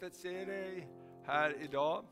[0.00, 0.88] härligt att se dig
[1.24, 2.04] här idag.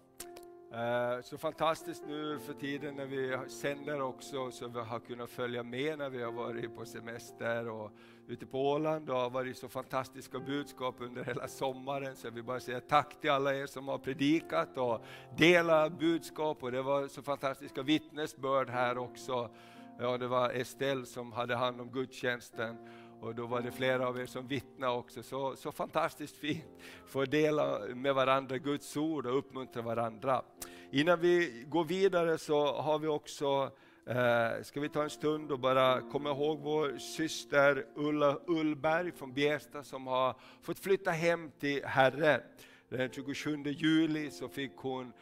[0.72, 5.62] Eh, så fantastiskt nu för tiden när vi sänder också så vi har kunnat följa
[5.62, 7.90] med när vi har varit på semester och
[8.28, 9.06] ute på Åland.
[9.06, 13.20] Det har varit så fantastiska budskap under hela sommaren så jag vill bara säga tack
[13.20, 15.04] till alla er som har predikat och
[15.36, 19.50] delat budskap och det var så fantastiska vittnesbörd här också.
[19.98, 22.76] Ja, det var Estelle som hade hand om gudstjänsten
[23.24, 25.22] och då var det flera av er som vittnade också.
[25.22, 26.64] Så, så fantastiskt fint
[27.06, 30.42] få dela med varandra Guds ord och uppmuntra varandra.
[30.90, 33.70] Innan vi går vidare så har vi också
[34.06, 39.32] Eh, ska vi ta en stund och bara komma ihåg vår syster Ulla Ullberg från
[39.32, 42.40] Bjästa som har fått flytta hem till Herren.
[42.88, 45.12] Den 27 juli så fick hon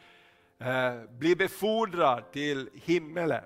[0.59, 3.43] eh, bli befordrad till himmelen.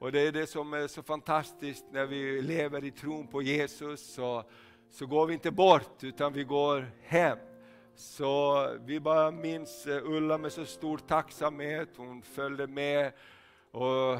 [0.00, 4.14] Och det är det som är så fantastiskt när vi lever i tron på Jesus,
[4.14, 4.44] så,
[4.90, 7.38] så går vi inte bort utan vi går hem.
[7.94, 13.12] Så vi bara minns eh, Ulla med så stor tacksamhet, hon följde med
[13.70, 14.18] och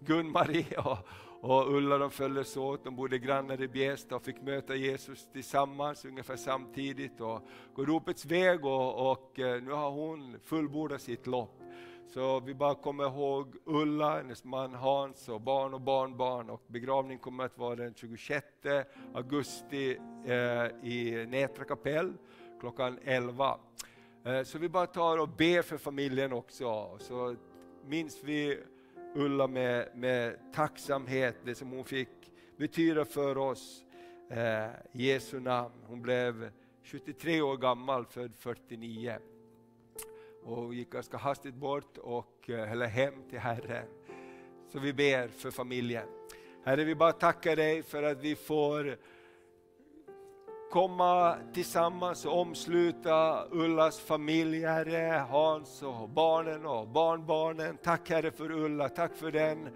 [0.00, 0.98] Gun-Marie eh, och,
[1.40, 6.04] och Ulla de följdes åt, de bodde grannar i Bjästa och fick möta Jesus tillsammans
[6.04, 7.40] ungefär samtidigt och
[7.74, 11.65] gå ropets väg och, och eh, nu har hon fullbordat sitt lopp.
[12.08, 17.18] Så vi bara kommer ihåg Ulla, hennes man Hans och barn och barnbarn och begravning
[17.18, 18.46] kommer att vara den 26
[19.14, 22.12] augusti eh, i Nätra kapell
[22.60, 23.58] klockan 11.
[24.24, 26.98] Eh, så vi bara tar och ber för familjen också.
[26.98, 27.36] Så
[27.84, 28.58] minns vi
[29.14, 33.84] Ulla med, med tacksamhet, det som hon fick betyda för oss.
[34.30, 35.74] Eh, Jesu namn.
[35.86, 36.50] Hon blev
[36.82, 39.18] 23 år gammal, född 49
[40.46, 43.86] och gick ganska hastigt bort och eh, eller hem till Herren.
[44.72, 46.06] Så vi ber för familjen.
[46.64, 48.96] Herre, vi bara tackar dig för att vi får
[50.70, 57.76] komma tillsammans och omsluta Ullas familj, Herre, Hans och barnen och barnbarnen.
[57.82, 59.68] Tack Herre för Ulla, tack för den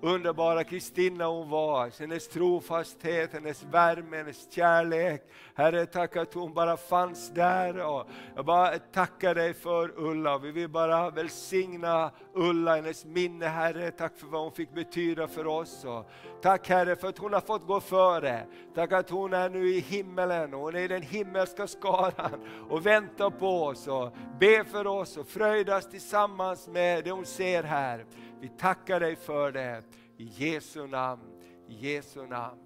[0.00, 5.22] underbara Kristina hon var, hennes trofasthet, hennes värme, hennes kärlek.
[5.54, 7.86] Herre, tack att hon bara fanns där.
[7.86, 8.06] Och
[8.36, 10.38] jag bara tackar dig för Ulla.
[10.38, 13.90] Vi vill bara välsigna Ulla, hennes minne Herre.
[13.90, 15.84] Tack för vad hon fick betyda för oss.
[15.84, 16.10] Och
[16.42, 18.46] tack Herre för att hon har fått gå före.
[18.74, 22.86] Tack att hon är nu i himmelen och hon är i den himmelska skaran och
[22.86, 28.04] väntar på oss och ber för oss och fröjdas tillsammans med det hon ser här.
[28.44, 29.82] Vi tackar dig för det.
[30.16, 31.22] I Jesu namn,
[31.68, 32.60] i Jesu namn.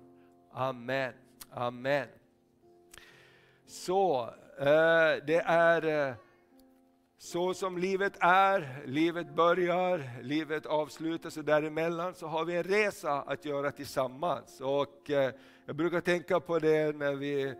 [0.52, 1.12] Amen.
[1.50, 2.06] Amen.
[3.66, 4.22] Så,
[4.58, 6.14] eh, det är eh,
[7.18, 13.22] så som livet är, livet börjar, livet avslutas och däremellan så har vi en resa
[13.22, 14.60] att göra tillsammans.
[14.60, 15.32] Och eh,
[15.66, 17.54] jag brukar tänka på det när vi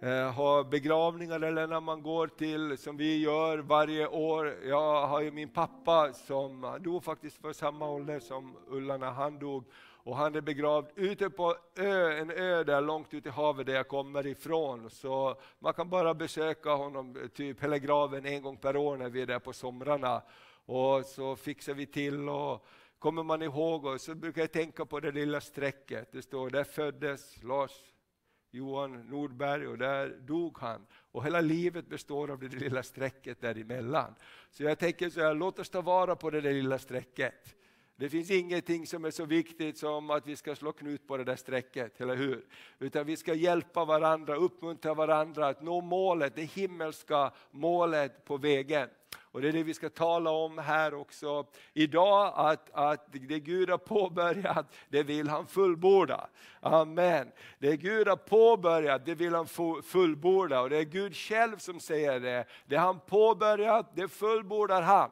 [0.00, 4.54] Eh, ha begravningar eller när man går till, som vi gör varje år.
[4.64, 9.38] Jag har ju min pappa som dog faktiskt för samma ålder som Ulla när han
[9.38, 9.64] dog.
[9.78, 13.74] Och han är begravd ute på ö, en ö där långt ute i havet där
[13.74, 14.90] jag kommer ifrån.
[14.90, 19.22] Så man kan bara besöka honom, typ hela graven en gång per år när vi
[19.22, 20.22] är där på somrarna.
[20.66, 22.66] Och så fixar vi till och
[22.98, 26.12] kommer man ihåg och så brukar jag tänka på det lilla strecket.
[26.12, 27.72] Det står där föddes Lars
[28.50, 30.86] Johan Nordberg och där dog han.
[31.12, 34.14] Och hela livet består av det lilla strecket däremellan.
[34.50, 37.56] Så jag tänker så här, låt oss ta vara på det där lilla strecket.
[37.98, 41.24] Det finns ingenting som är så viktigt som att vi ska slå knut på det
[41.24, 42.44] där strecket, eller hur?
[42.78, 48.88] Utan vi ska hjälpa varandra, uppmuntra varandra att nå målet, det himmelska målet på vägen.
[49.36, 53.70] Och det är det vi ska tala om här också idag, att, att det Gud
[53.70, 56.28] har påbörjat, det vill han fullborda.
[56.60, 57.32] Amen.
[57.58, 59.46] Det Gud har påbörjat, det vill han
[59.82, 60.60] fullborda.
[60.60, 62.44] Och det är Gud själv som säger det.
[62.66, 65.10] Det han påbörjat, det fullbordar han.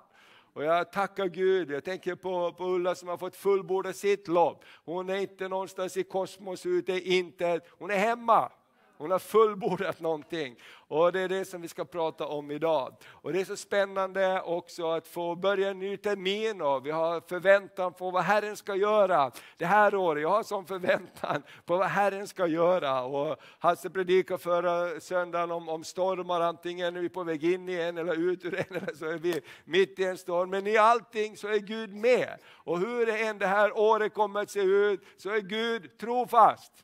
[0.54, 4.64] Och jag tackar Gud, jag tänker på, på Ulla som har fått fullborda sitt lopp.
[4.84, 8.52] Hon är inte någonstans i kosmos ute i intet, hon är hemma.
[8.96, 10.56] Hon har fullbordat någonting.
[10.88, 12.96] Och det är det som vi ska prata om idag.
[13.06, 17.20] Och det är så spännande också att få börja en ny termin och vi har
[17.20, 20.22] förväntan på vad Herren ska göra det här året.
[20.22, 23.02] Jag har sån förväntan på vad Herren ska göra.
[23.02, 27.74] Och Hasse predikade förra söndagen om, om stormar, antingen är vi på väg in i
[27.74, 30.50] en eller ut ur en eller så är vi mitt i en storm.
[30.50, 32.38] Men i allting så är Gud med.
[32.52, 36.83] Och hur än det här året kommer att se ut så är Gud trofast.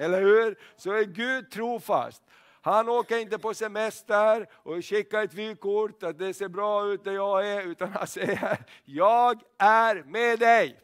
[0.00, 0.58] Eller hur?
[0.76, 2.22] Så är Gud trofast.
[2.62, 7.12] Han åker inte på semester och skickar ett vykort att det ser bra ut där
[7.12, 10.80] jag är, utan han säger jag är med dig.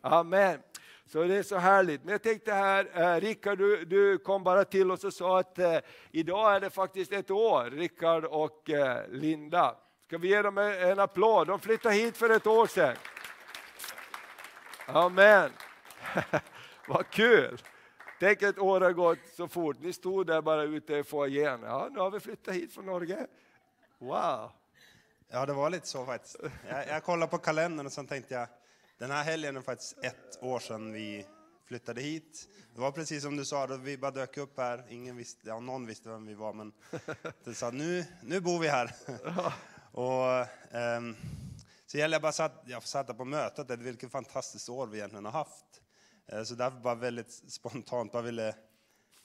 [0.00, 0.60] Amen.
[1.06, 2.04] Så det är så härligt.
[2.04, 5.58] Men jag tänkte här, eh, Rickard du, du kom bara till oss och sa att
[5.58, 5.78] eh,
[6.10, 9.76] idag är det faktiskt ett år, Rickard och eh, Linda.
[10.06, 11.46] Ska vi ge dem en, en applåd?
[11.46, 12.96] De flyttade hit för ett år sedan.
[14.86, 15.50] Amen.
[16.88, 17.58] Vad kul!
[18.18, 19.76] Tänk ett år har gått så fort.
[19.80, 21.62] Ni stod där bara ute i foajén.
[21.62, 23.26] Ja, nu har vi flyttat hit från Norge.
[23.98, 24.50] Wow!
[25.28, 26.36] Ja, det var lite så faktiskt.
[26.68, 28.48] Jag, jag kollade på kalendern och sen tänkte jag,
[28.98, 31.26] den här helgen är faktiskt ett år sedan vi
[31.66, 32.48] flyttade hit.
[32.74, 34.84] Det var precis som du sa, då vi bara dök upp här.
[34.88, 36.72] Ingen visste, ja, någon visste vem vi var, men
[37.44, 38.94] det sa nu, nu bor vi här.
[39.92, 40.46] och,
[40.96, 41.16] um,
[41.86, 45.82] så jag bara satt, jag satt på mötet, vilket fantastiskt år vi egentligen har haft.
[46.26, 48.54] Eh, så därför bara väldigt spontant bara ville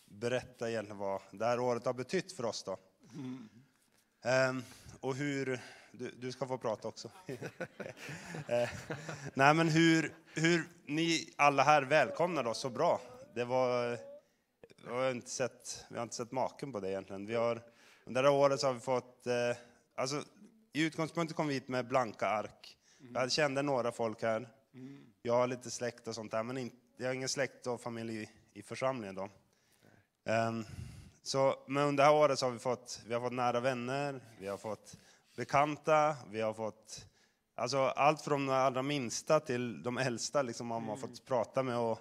[0.05, 2.63] berätta egentligen vad det här året har betytt för oss.
[2.63, 2.77] Då.
[4.23, 4.63] Mm.
[4.99, 5.61] Och hur,
[5.91, 7.11] du, du, ska få prata också.
[8.47, 8.69] Eh,
[9.33, 13.01] nej men hur, hur ni alla här välkomnade oss så bra.
[13.35, 13.97] Det var,
[14.85, 17.25] jag har inte sett, vi har inte sett maken på det egentligen.
[17.25, 17.61] Vi har,
[18.05, 19.57] under det här året så har vi fått, eh,
[19.95, 20.23] alltså
[20.73, 22.77] i utgångspunkten kom vi hit med blanka ark.
[23.13, 24.49] Jag kände några folk här.
[25.21, 28.23] Jag har lite släkt och sånt där, men inte, jag har ingen släkt och familj
[28.23, 29.29] i, i församlingen då.
[30.23, 30.65] Um,
[31.23, 34.21] så, men under det här året så har vi fått, vi har fått nära vänner,
[34.39, 34.97] vi har fått
[35.35, 37.05] bekanta, vi har fått
[37.55, 41.77] alltså allt från de allra minsta till de äldsta liksom man har fått prata med
[41.77, 41.99] och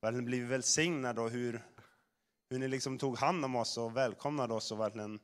[0.00, 1.62] verkligen blivit välsignad och hur,
[2.50, 5.20] hur ni liksom tog hand om oss och välkomnade oss och verkligen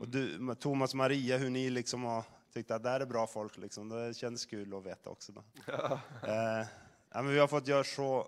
[0.00, 3.26] och du, Thomas och Maria, hur ni liksom har tyckt att det här är bra
[3.26, 3.56] folk.
[3.56, 3.88] Liksom.
[3.88, 5.32] Det kändes kul att veta också.
[5.32, 5.44] Då.
[5.66, 6.00] Ja.
[6.22, 6.66] Eh,
[7.14, 8.26] men vi har fått göra så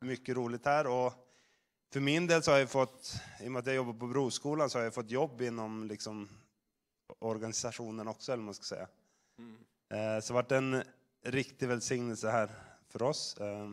[0.00, 0.86] mycket roligt här.
[0.86, 1.12] Och
[1.92, 4.70] för min del så har jag fått, i och med att jag jobbar på Broskolan,
[4.70, 6.28] så har jag fått jobb inom liksom,
[7.18, 8.88] organisationen också, eller man ska säga.
[9.38, 9.56] Mm.
[9.90, 10.82] Eh, så det har varit en
[11.24, 12.50] riktig välsignelse här
[12.88, 13.36] för oss.
[13.40, 13.70] Eh,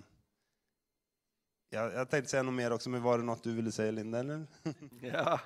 [1.69, 4.19] jag, jag tänkte säga något mer också, men var det något du ville säga Linda?
[4.19, 4.45] Eller?
[5.01, 5.39] Ja.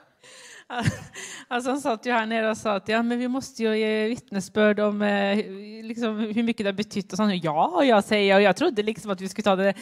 [1.48, 4.08] Alltså han satt ju här nere och sa att ja, men vi måste ju ge
[4.08, 5.38] vittnesbörd om eh,
[5.88, 7.12] liksom, hur mycket det har betytt.
[7.12, 9.74] Och så, ja, jag säger och jag trodde liksom att vi skulle ta det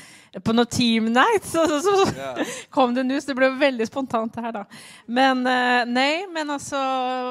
[0.44, 1.44] på något team night.
[1.44, 2.38] Så, så, så yeah.
[2.70, 4.66] kom det nu, så det blev väldigt spontant det här då.
[5.06, 6.76] Men eh, nej, men alltså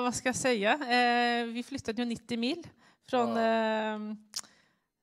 [0.03, 0.73] vad ska jag säga?
[0.73, 2.67] Eh, vi flyttade ju 90 mil
[3.11, 4.17] från wow.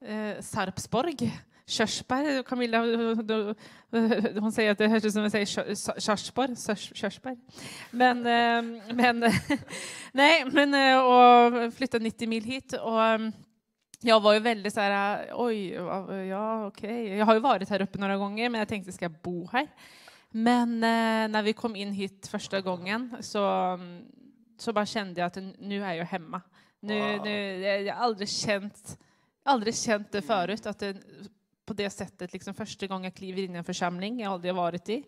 [0.05, 1.31] eh, Sarpsborg
[1.71, 2.43] körsbär.
[2.43, 2.79] Camilla
[4.39, 6.75] hon säger att det hörs ut som att säger körsbär.
[6.95, 7.37] körsbär.
[7.91, 9.19] Men, eh, men,
[10.11, 12.73] nej, men eh, och flyttade 90 mil hit.
[12.73, 12.99] Och,
[14.01, 17.03] jag var ju väldigt så här, oj, ja okej.
[17.03, 17.17] Okay.
[17.17, 19.67] Jag har ju varit här uppe några gånger, men jag tänkte, ska jag bo här?
[20.29, 24.05] Men eh, när vi kom in hit första gången så, mm,
[24.57, 26.41] så bara kände jag att nu är jag hemma.
[26.79, 27.25] Nu, wow.
[27.25, 28.99] nu, jag har aldrig känt,
[29.43, 30.97] aldrig känt det förut, att det
[31.65, 34.89] på det sättet, liksom första gången jag kliver in i en församling jag aldrig varit
[34.89, 35.03] i,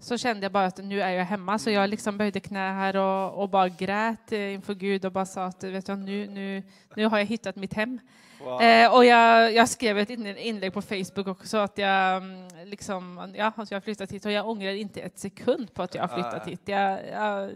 [0.00, 1.58] så kände jag bara att nu är jag hemma.
[1.58, 5.44] Så jag liksom böjde knä här och, och bara grät inför Gud och bara sa
[5.44, 6.62] att vet du, nu, nu,
[6.94, 7.98] nu har jag hittat mitt hem.
[8.40, 8.62] Wow.
[8.62, 13.52] Eh, och jag, jag, skrev ett inlägg på Facebook också att jag, mm, liksom, ja,
[13.56, 16.08] att jag har flyttat hit och jag ångrar inte ett sekund på att jag har
[16.08, 16.60] flyttat hit.
[16.64, 17.50] Jag, jag,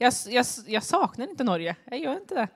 [0.00, 2.48] jag, jag, jag saknar inte Norge, jag gör inte det.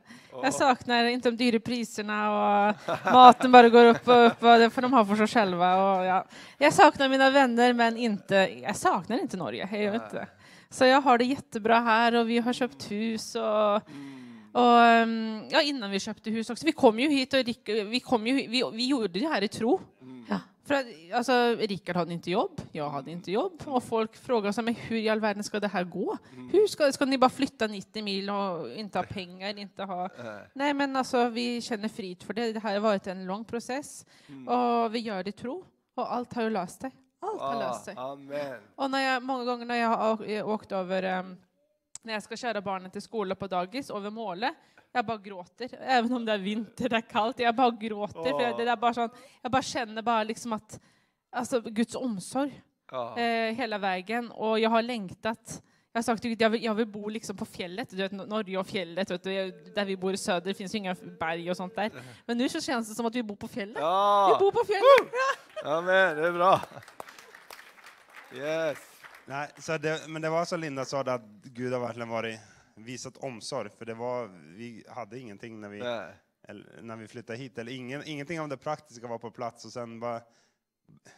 [0.43, 2.31] Jag saknar inte de dyra priserna
[2.69, 2.77] och
[3.13, 5.75] maten bara går upp och upp, och det får de ha för sig själva.
[5.77, 6.27] Och ja.
[6.59, 9.69] Jag saknar mina vänner, men inte, jag saknar inte Norge.
[9.73, 10.27] Jag gör inte det.
[10.71, 13.83] Så jag har det jättebra här och vi har köpt hus och
[14.53, 16.67] och, mm, ja, innan vi köpte hus också.
[16.67, 19.81] Vi kom ju hit och vi, kom ju, vi, vi gjorde det här i tro.
[20.29, 20.41] Ja.
[20.65, 24.73] För att, alltså, Rickard hade inte jobb, jag hade inte jobb och folk frågade sig
[24.73, 26.19] hur i all världen ska det här gå?
[26.33, 26.51] Mm.
[26.51, 30.11] Hur ska, ska ni bara flytta 90 mil och inte ha pengar, inte ha...
[30.53, 32.53] Nej, men alltså vi känner frid för det.
[32.53, 34.49] Det här har varit en lång process mm.
[34.49, 36.91] och vi gör det tro och allt har ju löst sig.
[37.21, 37.95] Allt har löst sig.
[38.75, 41.37] Och när jag, många gånger när jag har åkt över um,
[42.03, 44.55] när jag ska köra barnen till skolan på dagis över målet
[44.95, 47.39] jag bara gråter, även om det är vinter, det är kallt.
[47.39, 48.39] Jag bara gråter, oh.
[48.39, 49.09] för det är bara sån,
[49.43, 50.81] jag bara känner bara liksom att,
[51.33, 53.19] alltså Guds omsorg oh.
[53.19, 54.31] eh, hela vägen.
[54.31, 55.63] Och jag har längtat.
[55.93, 58.59] Jag har sagt att jag vill, jag vill bo liksom på fjället, du vet, Norge
[58.59, 61.57] och fjället, vet du, där vi bor i söder, det finns ju inga berg och
[61.57, 61.91] sånt där.
[62.27, 63.77] Men nu så känns det som att vi bor på fjället.
[63.81, 64.37] Ja.
[64.39, 65.13] Vi bor på fjället!
[65.65, 66.61] Ja, men det är bra.
[68.35, 68.79] Yes.
[69.27, 72.41] Nej, så det, men det var så Linda sa, att Gud har verkligen varit
[72.75, 74.27] visat omsorg, för det var,
[74.57, 75.79] vi hade ingenting när vi,
[76.49, 77.59] eller, när vi flyttade hit.
[77.59, 80.23] Eller ingen, ingenting av det praktiska var på plats och sen bara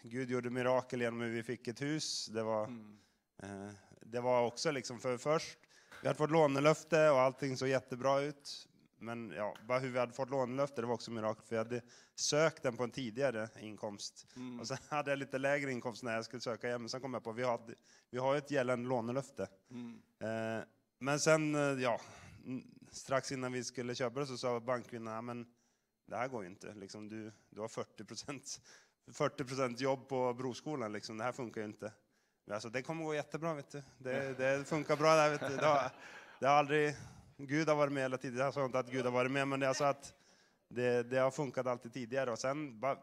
[0.02, 2.26] Gud gjorde mirakel genom hur vi fick ett hus.
[2.26, 2.98] Det var, mm.
[3.42, 3.70] eh,
[4.00, 5.58] det var också liksom, för först,
[6.02, 8.68] vi hade fått lånelöfte och allting såg jättebra ut.
[8.98, 11.80] men ja, bara hur vi hade fått lånelöfte, det var också mirakel, för jag hade
[12.14, 14.26] sökt den på en tidigare inkomst.
[14.36, 14.60] Mm.
[14.60, 17.14] Och sen hade jag lite lägre inkomst när jag skulle söka igen, men sen kom
[17.14, 17.60] jag på vi har,
[18.10, 19.48] vi har ett gällande lånelöfte.
[19.70, 20.02] Mm.
[20.20, 20.64] Eh,
[20.98, 22.00] men sen, eh, ja,
[22.90, 25.46] strax innan vi skulle köpa det så sa bankkvinnan, "Ja, men
[26.06, 26.74] det här går ju inte.
[26.74, 28.60] Liksom, du, du har 40 procent
[29.12, 31.18] 40 jobb på Broskolan, liksom.
[31.18, 31.92] det här funkar ju inte.
[32.44, 33.82] Men Alltså, det kommer gå jättebra, vet du.
[33.98, 35.56] Det, det funkar bra där, vet du.
[35.56, 35.90] Det har,
[36.40, 36.94] det har aldrig,
[37.36, 38.38] Gud har varit med hela tiden.
[38.38, 40.14] Jag sa inte att Gud har varit med, men jag sa att
[40.68, 42.30] det, det har funkat alltid tidigare.
[42.30, 42.98] Och sen bara,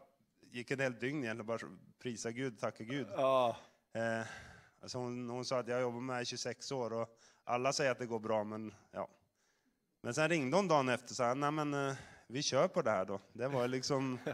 [0.50, 1.58] gick en hel dygn egentligen, bara
[1.98, 3.06] prisa Gud, tacka Gud.
[3.16, 3.56] Ja,
[3.96, 4.26] Eh,
[4.82, 7.72] alltså hon, hon sa att jag har jobbat med det i 26 år och alla
[7.72, 9.08] säger att det går bra, men ja.
[10.02, 11.94] Men sen ringde hon dagen efter och sa, nej men eh,
[12.26, 13.20] vi kör på det här då.
[13.32, 14.18] Det var liksom...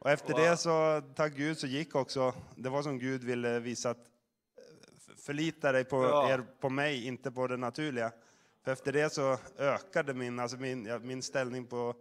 [0.00, 3.90] Och efter det så, tack Gud, så gick också, det var som Gud ville visa
[3.90, 6.30] att eh, förlita dig på, Ja.
[6.30, 8.12] er, på mig, inte på det naturliga.
[8.64, 11.94] För efter det så ökade min, alltså min, min ställning på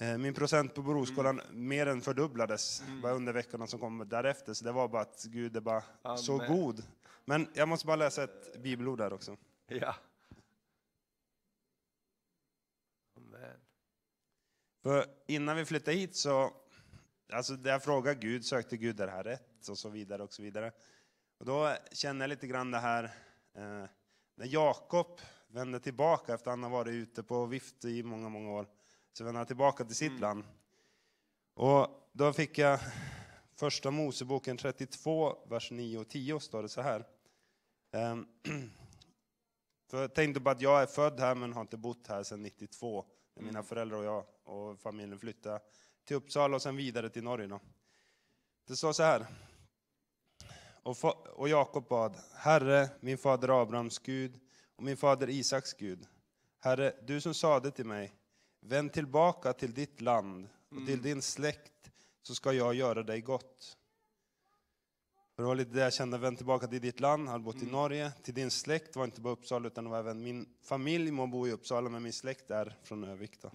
[0.00, 4.54] Eh, Min procent på Broskolan mer än fördubblades bara under veckorna som kom därefter.
[4.54, 5.82] Så det var bara att Gud är bara
[6.16, 6.56] så Amen.
[6.56, 6.82] god.
[7.24, 9.36] Men jag måste bara läsa ett bibelord där också.
[9.66, 9.94] ja.
[13.16, 13.60] Amen.
[14.82, 16.52] För innan vi flyttade hit så,
[17.32, 19.68] alltså jag frågade Gud, sökte Gud det här rätt?
[19.68, 20.72] Och så vidare och så vidare.
[21.38, 23.04] Och då känner jag lite grann det här,
[23.54, 23.84] eh,
[24.34, 28.50] när Jakob vände tillbaka efter att han har varit ute på vift i många, många
[28.50, 28.68] år,
[29.12, 30.44] så vände han tillbaka till sitt land.
[31.54, 32.80] Och då fick jag
[33.56, 37.06] första Moseboken 32, vers 9 och 10 står det så här.
[37.94, 38.26] Ehm,
[39.90, 42.42] För jag tänkte på att jag är född här men har inte bott här sedan
[42.42, 43.04] 92.
[43.34, 45.60] När mina föräldrar och jag och familjen flyttade
[46.04, 47.46] till Uppsala och sen vidare till Norge.
[47.46, 47.60] Då.
[48.66, 49.26] Det står så här.
[50.82, 51.04] Och,
[51.38, 54.40] och Jakob bad, Herre, min fader Abrahams Gud
[54.76, 56.06] och min fader Isaks Gud.
[56.58, 58.12] Herre, du som sade till mig,
[58.60, 61.90] vänd tillbaka till ditt land och till din släkt
[62.22, 63.76] så ska jag göra dig gott.
[65.36, 67.66] För det var lite det jag kände, vänd tillbaka till ditt land, hade bott i
[67.66, 71.26] Norge, till din släkt, var inte bara Uppsala utan det var även min familj må
[71.26, 73.42] bo i Uppsala, men min släkt är från Övik.
[73.42, 73.50] Då.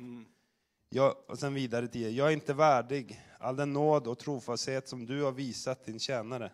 [0.89, 4.87] Jag, och sen vidare till er, jag är inte värdig all den nåd och trofasthet
[4.87, 6.51] som du har visat din tjänare.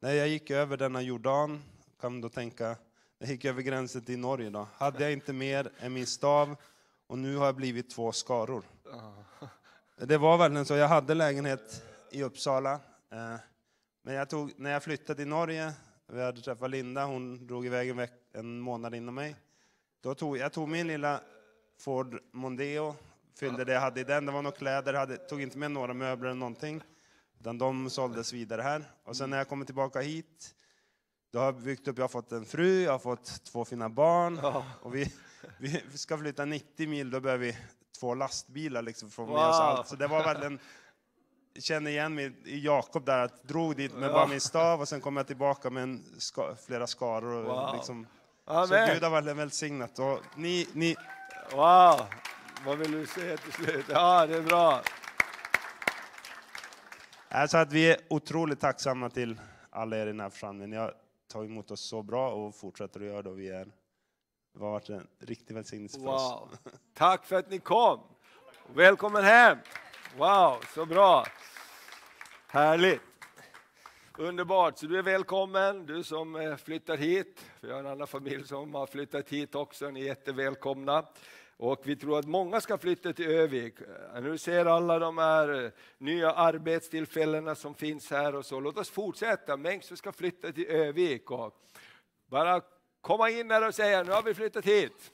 [0.00, 1.62] När jag gick över denna Jordan,
[2.00, 2.76] kan då tänka,
[3.18, 6.56] jag gick över gränsen till Norge då, hade jag inte mer än min stav
[7.06, 8.64] och nu har jag blivit två skaror.
[9.96, 12.80] Det var verkligen så, jag hade lägenhet i Uppsala.
[13.12, 13.36] Eh,
[14.02, 15.72] men jag tog, när jag flyttade till Norge,
[16.06, 19.36] vi hade träffat Linda, hon drog iväg en, veck, en månad innan mig.
[20.00, 21.20] Då tog, jag tog min lilla
[21.80, 22.94] Ford Mondeo,
[23.38, 24.26] fyllde det jag hade i den.
[24.26, 26.82] Det var några kläder, hade, tog inte med några möbler eller någonting.
[27.40, 28.84] Utan de såldes vidare här.
[29.04, 30.54] Och sen när jag kommer tillbaka hit,
[31.32, 33.88] då har jag byggt upp, jag har fått en fru, jag har fått två fina
[33.88, 34.38] barn.
[34.82, 35.12] Och vi,
[35.58, 37.58] vi ska flytta 90 mil, då behöver vi
[38.00, 39.66] två lastbilar liksom för att få med oss Wow.
[39.66, 39.88] allt.
[39.88, 40.60] Så det var verkligen, jag
[41.58, 45.00] känner igen mig i Jakob där, att drog dit med bara min stav och sen
[45.00, 47.44] kom jag tillbaka med en ska, flera skaror.
[47.44, 47.74] Och Wow.
[47.74, 48.06] liksom,
[48.46, 48.66] så.
[48.92, 49.98] Gud har verkligen välsignat.
[49.98, 50.96] Och ni, ni,
[51.52, 52.00] Wow!
[52.66, 53.86] Vad vill du säga till slut?
[53.88, 54.82] Ja, det är bra.
[57.28, 59.40] Alltså att vi är otroligt tacksamma till
[59.70, 60.70] alla er i den här församlingen.
[60.70, 60.94] Ni har
[61.32, 63.30] tagit emot oss så bra och fortsätter att göra det.
[63.30, 63.64] Vi är,
[64.54, 66.22] det har varit en riktig välsignelse för oss.
[66.32, 66.48] Wow.
[66.94, 68.00] Tack för att ni kom.
[68.74, 69.58] Välkommen hem.
[70.16, 71.26] Wow, så bra.
[72.46, 73.00] Härligt.
[74.18, 77.50] Underbart, så du är välkommen, du som eh, flyttar hit.
[77.60, 81.04] Vi har en annan familj som har flyttat hit också, ni är jättevälkomna.
[81.56, 83.74] Och vi tror att många ska flytta till Övik.
[83.80, 88.60] Eh, nu ser alla de här eh, nya arbetstillfällena som finns här och så.
[88.60, 91.30] Låt oss fortsätta, människor ska flytta till Övik.
[91.30, 91.56] Och
[92.26, 92.60] bara
[93.00, 95.12] komma in här och säga, nu har vi flyttat hit.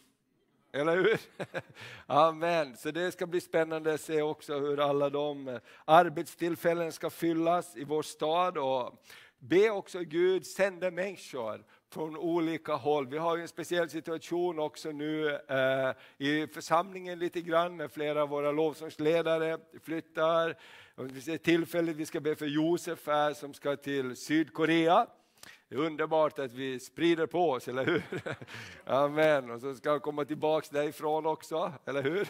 [0.73, 1.19] Eller hur?
[2.07, 2.77] Amen.
[2.77, 7.77] Så det ska bli spännande att se också hur alla de eh, arbetstillfällen ska fyllas
[7.77, 8.59] i vår stad.
[8.59, 9.05] Och
[9.39, 13.07] be också Gud sända människor från olika håll.
[13.07, 18.23] Vi har ju en speciell situation också nu eh, i församlingen lite grann när flera
[18.23, 20.49] av våra lovsångsledare flyttar.
[20.97, 25.07] Det vi tillfället vi ska be för Josef här som ska till Sydkorea.
[25.69, 28.03] Det är underbart att vi sprider på oss, eller hur?
[28.85, 29.51] Amen.
[29.51, 32.29] Och så ska han komma tillbaks därifrån också, eller hur?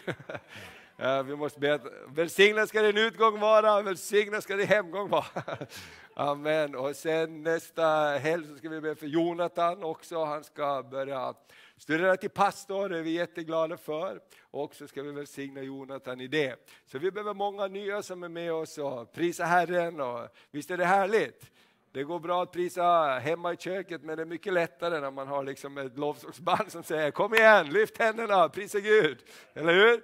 [1.23, 5.25] Vi måste be att välsignad ska din utgång vara, välsignad ska din hemgång vara.
[6.13, 6.75] Amen.
[6.75, 7.85] Och sen nästa
[8.21, 10.23] helg så ska vi be för Jonathan också.
[10.25, 11.33] Han ska börja
[11.77, 14.19] studera till pastor, det är vi jätteglada för.
[14.41, 16.55] Och så ska vi välsigna Jonathan i det.
[16.85, 20.01] Så vi behöver många nya som är med oss och prisa Herren.
[20.01, 21.51] Och visst är det härligt?
[21.91, 25.27] Det går bra att prisa hemma i köket men det är mycket lättare när man
[25.27, 29.17] har liksom ett lovsångsband som säger kom igen, lyft händerna, prisa Gud.
[29.53, 30.01] Eller hur?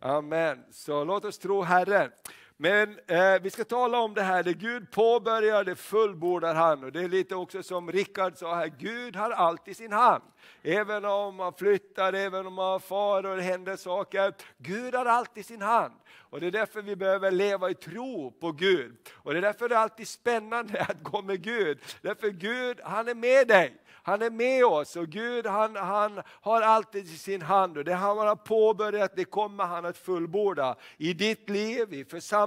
[0.00, 0.64] Amen.
[0.70, 2.10] Så låt oss tro Herren.
[2.58, 6.84] Men eh, vi ska tala om det här, det Gud påbörjar, det fullbordar han.
[6.84, 10.24] Och det är lite också som Rickard sa här, Gud har allt i sin hand.
[10.62, 14.34] Även om man flyttar, även om man far och det händer saker.
[14.58, 15.94] Gud har allt i sin hand.
[16.30, 18.96] Och det är därför vi behöver leva i tro på Gud.
[19.12, 21.78] Och det är därför det är alltid spännande att gå med Gud.
[22.02, 23.82] Därför Gud, han är med dig.
[24.06, 27.94] Han är med oss och Gud han, han har allt i sin hand och det
[27.94, 32.45] han har påbörjat det kommer han att fullborda i ditt liv, i församlingen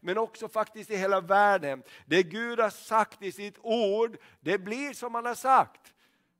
[0.00, 1.82] men också faktiskt i hela världen.
[2.06, 5.93] Det Gud har sagt i sitt ord, det blir som han har sagt.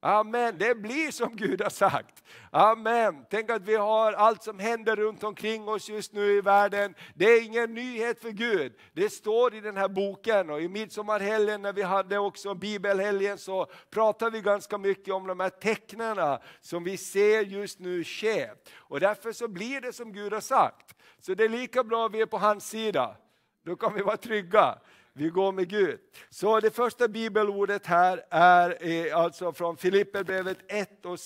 [0.07, 2.25] Amen, det blir som Gud har sagt.
[2.51, 3.25] Amen.
[3.31, 6.95] Tänk att vi har allt som händer runt omkring oss just nu i världen.
[7.15, 8.73] Det är ingen nyhet för Gud.
[8.93, 13.67] Det står i den här boken och i midsommarhelgen när vi hade också bibelhelgen så
[13.91, 18.51] pratade vi ganska mycket om de här tecknen som vi ser just nu ske.
[18.77, 20.97] Och därför så blir det som Gud har sagt.
[21.19, 23.17] Så det är lika bra att vi är på hans sida.
[23.65, 24.79] Då kan vi vara trygga.
[25.17, 26.01] Vi går med Gud.
[26.31, 31.21] Så det första bibelordet här är eh, alltså från Filipperbrevet 1 och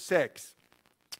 [0.00, 0.56] 6.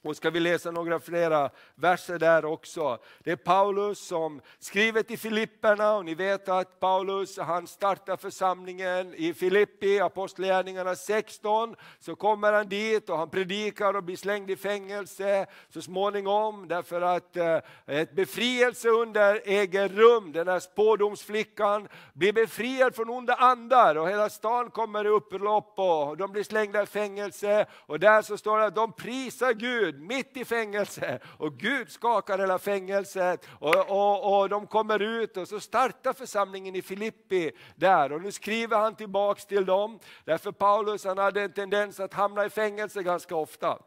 [0.03, 2.99] Och ska vi läsa några flera verser där också.
[3.19, 9.15] Det är Paulus som skriver till Filipperna och ni vet att Paulus han startar församlingen
[9.15, 11.77] i Filippi, Apostlagärningarna 16.
[11.99, 17.01] Så kommer han dit och han predikar och blir slängd i fängelse så småningom därför
[17.01, 20.33] att eh, ett befrielse under äger rum.
[20.33, 26.17] Den här spådomsflickan blir befriad från onda andar och hela stan kommer i upplopp och
[26.17, 27.67] de blir slängda i fängelse.
[27.73, 31.91] Och där så står det att de prisar Gud Gud mitt i fängelse och Gud
[31.91, 37.51] skakar hela fängelset och, och, och de kommer ut och så startar församlingen i Filippi
[37.77, 39.99] där och nu skriver han tillbaks till dem.
[40.25, 43.79] Därför Paulus han hade en tendens att hamna i fängelse ganska ofta.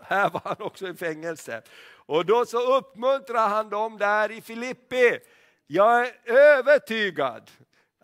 [0.00, 1.62] Här var han också i fängelse.
[2.06, 5.18] Och då så uppmuntrar han dem där i Filippi.
[5.66, 7.50] Jag är övertygad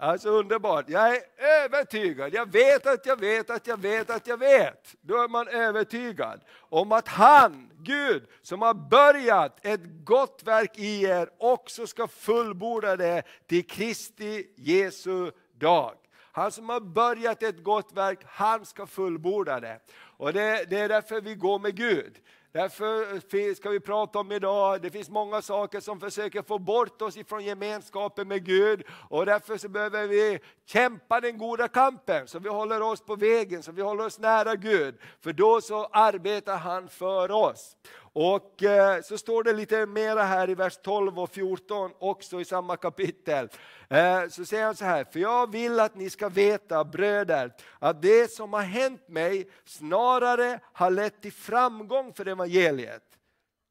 [0.02, 0.84] Alltså underbart.
[0.88, 1.22] Jag är
[1.64, 4.94] övertygad, jag vet att jag vet att jag vet att jag vet.
[5.00, 11.04] Då är man övertygad om att han, Gud, som har börjat ett gott verk i
[11.04, 15.94] er också ska fullborda det till Kristi Jesu dag.
[16.32, 19.80] Han som har börjat ett gott verk, han ska fullborda det.
[20.16, 22.18] Och det, det är därför vi går med Gud.
[22.52, 27.16] Därför ska vi prata om idag, det finns många saker som försöker få bort oss
[27.16, 32.48] ifrån gemenskapen med Gud och därför så behöver vi kämpa den goda kampen så vi
[32.48, 34.98] håller oss på vägen, så vi håller oss nära Gud.
[35.20, 37.76] För då så arbetar han för oss.
[38.12, 42.44] Och eh, så står det lite mera här i vers 12 och 14 också i
[42.44, 43.48] samma kapitel.
[43.88, 48.02] Eh, så säger han så här, för jag vill att ni ska veta bröder, att
[48.02, 53.02] det som har hänt mig snarare har lett till framgång för evangeliet.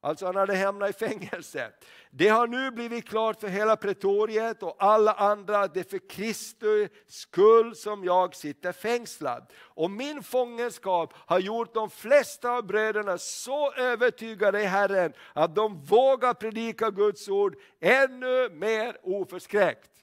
[0.01, 1.71] Alltså han hade hamnat i fängelse.
[2.11, 6.09] Det har nu blivit klart för hela pretoriet och alla andra att det är för
[6.09, 9.51] Kristi skull som jag sitter fängslad.
[9.57, 15.85] Och min fångenskap har gjort de flesta av bröderna så övertygade i Herren att de
[15.85, 19.98] vågar predika Guds ord ännu mer oförskräckt.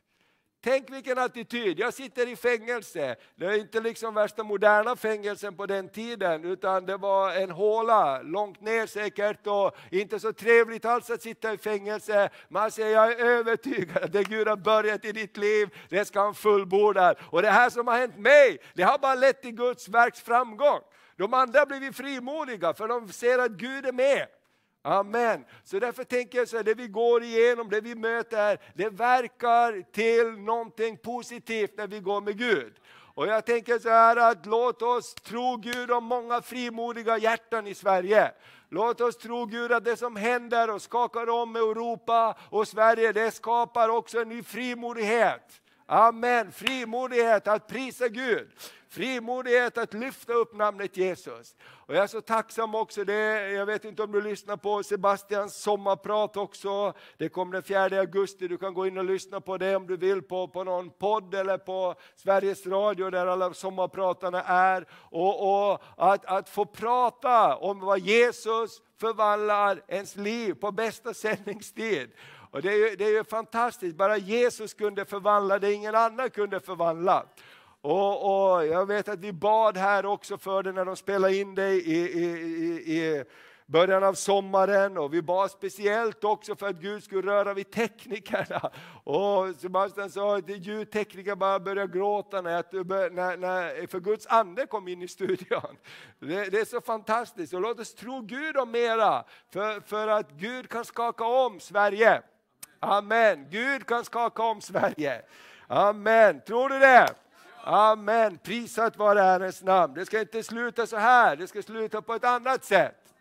[0.69, 3.17] Tänk vilken attityd, jag sitter i fängelse.
[3.37, 8.23] Det är inte liksom värsta moderna fängelsen på den tiden, utan det var en håla
[8.23, 12.29] långt ner säkert och inte så trevligt alls att sitta i fängelse.
[12.49, 16.21] Man säger, jag är övertygad att det Gud har börjat i ditt liv, det ska
[16.21, 17.15] han fullborda.
[17.31, 20.81] Och det här som har hänt mig, det har bara lett till Guds verks framgång.
[21.17, 24.27] De andra har blivit frimodiga för de ser att Gud är med.
[24.87, 25.44] Amen.
[25.64, 28.88] Så därför tänker jag så här, det vi går igenom, det vi möter här, det
[28.88, 32.75] verkar till någonting positivt när vi går med Gud.
[32.88, 37.75] Och jag tänker så här att låt oss tro Gud om många frimodiga hjärtan i
[37.75, 38.33] Sverige.
[38.68, 43.31] Låt oss tro Gud att det som händer och skakar om Europa och Sverige, det
[43.31, 45.61] skapar också en ny frimodighet.
[45.87, 48.49] Amen, frimodighet att prisa Gud.
[48.97, 51.57] Frimodighet att lyfta upp namnet Jesus.
[51.63, 55.57] Och jag är så tacksam också, det, jag vet inte om du lyssnar på Sebastians
[55.57, 56.93] sommarprat också.
[57.17, 59.97] Det kommer den 4 augusti, du kan gå in och lyssna på det om du
[59.97, 64.87] vill på, på någon podd eller på Sveriges Radio där alla sommarpratarna är.
[64.93, 72.11] Och, och att, att få prata om vad Jesus förvandlar ens liv på bästa sändningstid.
[72.51, 76.61] Och det, är, det är ju fantastiskt, bara Jesus kunde förvandla det ingen annan kunde
[76.61, 77.27] förvandla.
[77.81, 81.55] Och, och, Jag vet att vi bad här också för det när de spelade in
[81.55, 82.27] dig i, i,
[82.97, 83.25] i,
[83.69, 88.71] början av sommaren och vi bad speciellt också för att Gud skulle röra vid teknikerna.
[89.05, 94.89] Och Sebastian sa att ljudtekniker bara började gråta när, när, när, för Guds ande kom
[94.89, 95.77] in i studion.
[96.19, 100.31] Det, det, är så fantastiskt och låt oss tro Gud om mera för, för att
[100.31, 102.23] Gud kan skaka om Sverige.
[102.81, 105.23] Amen, Gud kan skaka om Sverige.
[105.67, 107.15] Amen, tror du det?
[107.69, 109.95] Amen, prisat vare Herrens namn.
[109.95, 113.15] Det ska inte sluta så här, det ska sluta på ett annat sätt.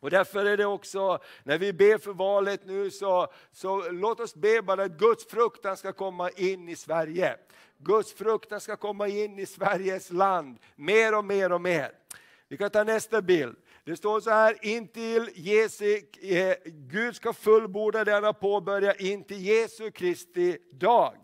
[0.00, 4.34] Och därför är det också, när vi ber för valet nu, så, så låt oss
[4.34, 7.36] be bara att Guds fruktan ska komma in i Sverige.
[7.78, 11.92] Guds fruktan ska komma in i Sveriges land, mer och mer och mer.
[12.48, 13.56] Vi kan ta nästa bild.
[13.84, 19.40] Det står så här, intill Jesu, eh, Gud ska fullborda det han har påbörjat intill
[19.40, 21.14] Jesu Kristi dag.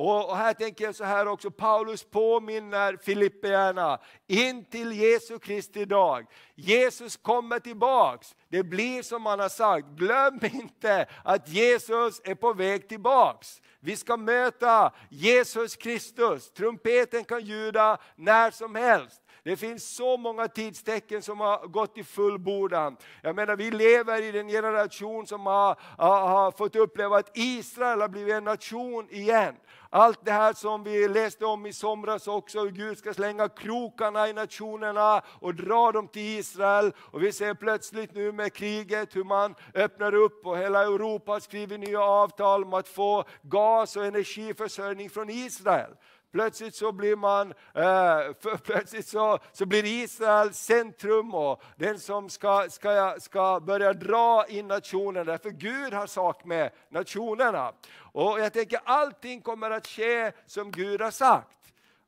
[0.00, 6.26] Och här tänker jag så här också, Paulus påminner Filipperna in till Jesu Kristi dag.
[6.54, 9.88] Jesus kommer tillbaks, det blir som han har sagt.
[9.88, 13.62] Glöm inte att Jesus är på väg tillbaks.
[13.80, 19.22] Vi ska möta Jesus Kristus, trumpeten kan ljuda när som helst.
[19.48, 22.96] Det finns så många tidstecken som har gått i fullbordan.
[23.22, 28.00] Jag menar, vi lever i den generation som har, har, har fått uppleva att Israel
[28.00, 29.54] har blivit en nation igen.
[29.90, 34.28] Allt det här som vi läste om i somras också, hur Gud ska slänga krokarna
[34.28, 36.92] i nationerna och dra dem till Israel.
[36.98, 41.78] Och vi ser plötsligt nu med kriget hur man öppnar upp och hela Europa skriver
[41.78, 45.90] nya avtal om att få gas och energiförsörjning från Israel.
[46.32, 52.66] Plötsligt så blir man, eh, plötsligt så, så blir Israel centrum och den som ska,
[52.70, 57.72] ska, ska börja dra in nationerna, för Gud har sak med nationerna.
[58.12, 61.57] Och jag tänker allting kommer att ske som Gud har sagt.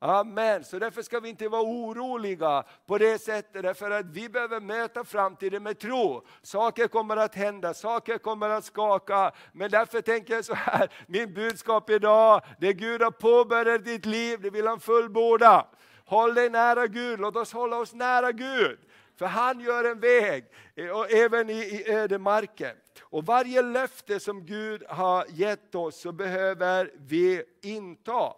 [0.03, 0.65] Amen.
[0.65, 5.05] Så därför ska vi inte vara oroliga på det sättet, därför att vi behöver möta
[5.05, 6.27] framtiden med tro.
[6.43, 9.33] Saker kommer att hända, saker kommer att skaka.
[9.53, 14.41] Men därför tänker jag så här, min budskap idag, det Gud har påbörjat ditt liv,
[14.41, 15.67] det vill han fullborda.
[16.05, 18.79] Håll dig nära Gud, låt oss hålla oss nära Gud.
[19.19, 20.45] För han gör en väg,
[20.77, 22.77] eh, och även i, i ödemarken.
[23.03, 28.33] Och varje löfte som Gud har gett oss så behöver vi inta.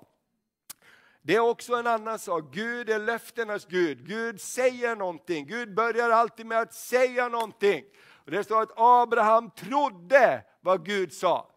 [1.22, 2.44] Det är också en annan sak.
[2.52, 4.06] Gud är löftenas Gud.
[4.06, 5.46] Gud säger någonting.
[5.46, 7.85] Gud börjar alltid med att säga någonting.
[8.24, 11.48] Och det står att Abraham trodde vad Gud sa.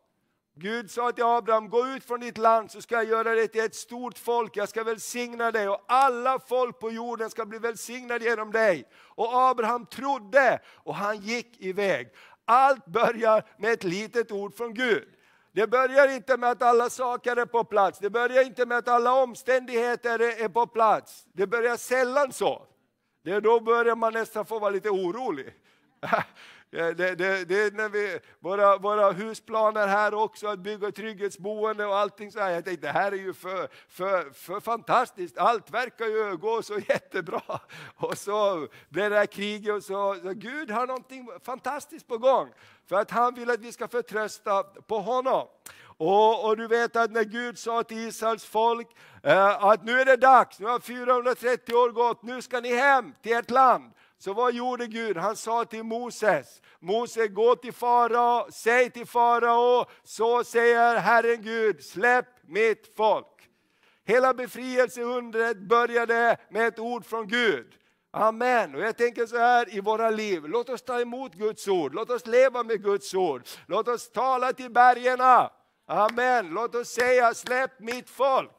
[0.57, 3.65] Gud sa till Abraham, gå ut från ditt land så ska jag göra dig till
[3.65, 8.25] ett stort folk, jag ska välsigna dig och alla folk på jorden ska bli välsignade
[8.25, 8.87] genom dig.
[8.95, 12.09] Och Abraham trodde och han gick iväg.
[12.45, 15.14] Allt börjar med ett litet ord från Gud.
[15.55, 18.87] Det börjar inte med att alla saker är på plats, det börjar inte med att
[18.87, 21.25] alla omständigheter är på plats.
[21.33, 22.67] Det börjar sällan så.
[23.23, 25.53] Det då börjar man nästan få vara lite orolig.
[26.71, 31.85] Eh, det, det, det, är när vi, våra, våra husplaner här också, att bygga trygghetsboende
[31.85, 32.51] och allting så här.
[32.51, 36.79] Jag tänkte, det här är ju för, för, för fantastiskt, allt verkar ju gå så
[36.89, 37.59] jättebra.
[37.95, 42.49] Och så blev det här kriget och så, så Gud har någonting fantastiskt på gång.
[42.89, 45.47] För att han vill att vi ska förtrösta på honom.
[45.97, 48.87] Och, och, du vet att när Gud sa till Israels folk
[49.23, 53.13] eh, att nu är det dags, nu har 430 år gått, nu ska ni hem
[53.21, 53.91] till ert land.
[54.17, 55.17] Så vad gjorde Gud?
[55.17, 61.83] Han sa till Moses, Mose gå till farao, säg till farao, så säger Herren Gud,
[61.83, 63.49] släpp mitt folk.
[64.05, 67.67] Hela befrielseundret började med ett ord från Gud.
[68.11, 68.75] Amen.
[68.75, 72.09] Och jag tänker så här i våra liv, låt oss ta emot Guds ord, låt
[72.09, 73.47] oss leva med Guds ord.
[73.67, 75.19] Låt oss tala till bergen.
[75.87, 76.49] Amen.
[76.49, 78.54] Låt oss säga släpp mitt folk.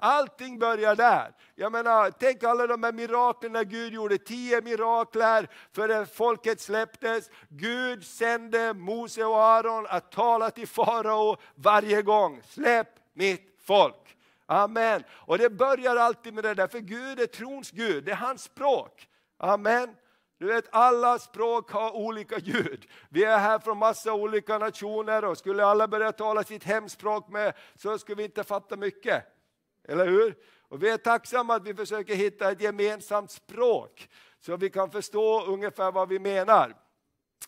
[0.00, 1.32] Allting börjar där.
[1.54, 7.30] Jag menar, tänk alla de här miraklerna Gud gjorde tio mirakler för folket släpptes.
[7.48, 12.42] Gud sände Mose och Aron att tala till farao varje gång.
[12.48, 14.16] Släpp mitt folk.
[14.46, 15.04] Amen.
[15.10, 18.42] Och det börjar alltid med det där, för Gud är trons Gud, det är hans
[18.42, 19.08] språk.
[19.38, 19.96] Amen.
[20.38, 22.86] Du vet, alla språk har olika ljud.
[23.08, 27.54] Vi är här från massa olika nationer och skulle alla börja tala sitt hemspråk med
[27.74, 29.37] så skulle vi inte fatta mycket.
[29.88, 30.34] Eller hur?
[30.68, 34.08] Och vi är tacksamma att vi försöker hitta ett gemensamt språk
[34.40, 36.74] så vi kan förstå ungefär vad vi menar.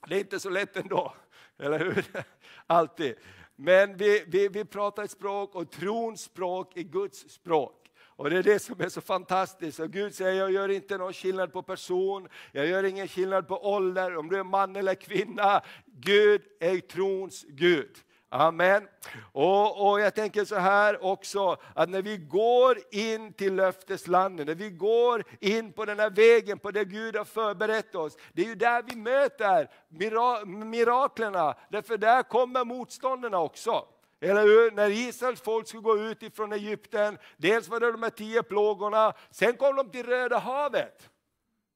[0.08, 1.14] Det är inte så lätt ändå,
[1.58, 2.04] eller hur?
[2.66, 3.14] Alltid.
[3.56, 7.76] Men vi, vi, vi pratar ett språk och trons språk är Guds språk.
[8.20, 9.80] Och det är det som är så fantastiskt.
[9.80, 13.66] Och Gud säger, jag gör inte någon skillnad på person, jag gör ingen skillnad på
[13.72, 15.62] ålder, om du är man eller kvinna.
[15.86, 17.96] Gud är trons Gud.
[18.32, 18.88] Amen.
[19.32, 24.54] Och, och jag tänker så här också, att när vi går in till löfteslandet, när
[24.54, 28.46] vi går in på den här vägen, på det Gud har förberett oss, det är
[28.46, 33.84] ju där vi möter mira miraklerna, därför där kommer motståndarna också.
[34.20, 34.70] Eller hur?
[34.70, 39.12] När Israels folk skulle gå ut ifrån Egypten, dels var det de här tio plågorna,
[39.30, 41.10] sen kom de till Röda havet.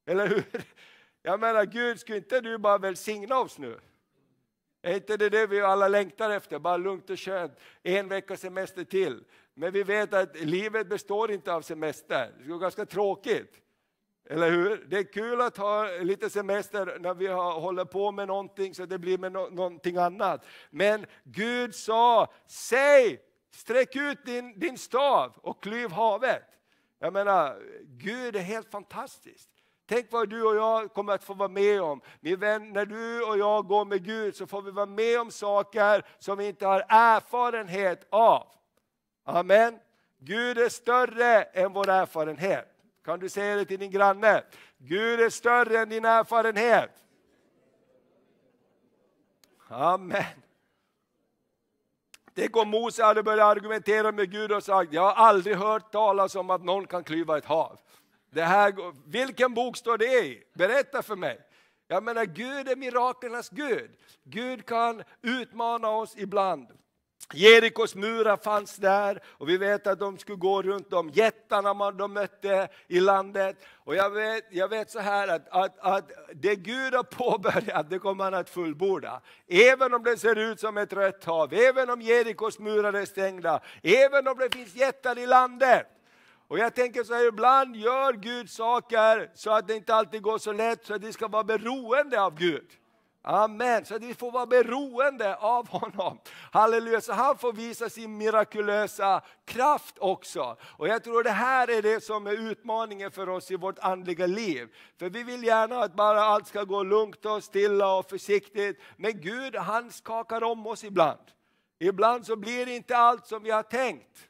[0.06, 0.44] Eller hur?
[1.22, 3.80] Jag menar, Gud, skulle inte du bara välsigna oss nu?
[4.84, 6.58] Är inte det det vi alla längtar efter?
[6.58, 9.24] Bara lugnt och skönt, en veckas semester till.
[9.54, 13.60] Men vi vet att livet består inte av semester, det är ganska tråkigt.
[14.30, 14.84] Eller hur?
[14.88, 18.86] Det är kul att ha lite semester när vi har, håller på med någonting så
[18.86, 20.46] det blir med no någonting annat.
[20.70, 23.20] Men Gud sa, säg,
[23.50, 26.44] sträck ut din, din stav och klyv havet.
[26.98, 29.53] Jag menar, Gud är helt fantastisk.
[29.86, 32.00] Tänk vad du och jag kommer att få vara med om.
[32.20, 35.30] Min vän, när du och jag går med Gud så får vi vara med om
[35.30, 38.46] saker som vi inte har erfarenhet av.
[39.24, 39.78] Amen.
[40.18, 42.68] Gud är större än vår erfarenhet.
[43.04, 44.42] Kan du säga det till din granne?
[44.78, 46.90] Gud är större än din erfarenhet.
[49.68, 50.24] Amen.
[52.34, 56.34] Tänk om Mose hade börjat argumentera med Gud och sagt, jag har aldrig hört talas
[56.34, 57.78] om att någon kan klyva ett hav.
[58.34, 58.74] Det här,
[59.10, 60.42] vilken bok står det i?
[60.54, 61.40] Berätta för mig.
[61.88, 63.90] Jag menar, Gud är miraklernas Gud.
[64.24, 66.68] Gud kan utmana oss ibland.
[67.32, 71.96] Jerikos murar fanns där och vi vet att de skulle gå runt de jättarna man
[71.96, 73.56] de mötte i landet.
[73.72, 77.98] Och jag vet, jag vet så här att, att, att det Gud har påbörjat, det
[77.98, 79.20] kommer han att fullborda.
[79.48, 83.60] Även om det ser ut som ett rött hav, även om Jerikos murar är stängda,
[83.82, 85.93] även om det finns jättar i landet.
[86.54, 90.38] Och jag tänker så här, ibland gör Gud saker så att det inte alltid går
[90.38, 92.70] så lätt, så att vi ska vara beroende av Gud.
[93.22, 96.18] Amen, så att vi får vara beroende av honom.
[96.52, 100.56] Halleluja, så han får visa sin mirakulösa kraft också.
[100.62, 104.26] Och jag tror det här är det som är utmaningen för oss i vårt andliga
[104.26, 104.68] liv.
[104.98, 108.80] För vi vill gärna att bara allt ska gå lugnt och stilla och försiktigt.
[108.96, 111.20] Men Gud han skakar om oss ibland.
[111.78, 114.28] Ibland så blir det inte allt som vi har tänkt.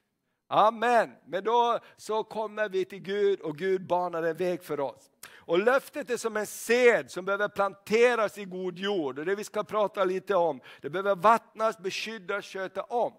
[0.48, 1.10] Amen.
[1.26, 5.10] Men då så kommer vi till Gud och Gud banar en väg för oss.
[5.46, 9.18] Och löftet är som en sed som behöver planteras i god jord.
[9.18, 10.60] Och det vi ska prata lite om.
[10.80, 13.12] Det behöver vattnas, beskyddas, sköta om.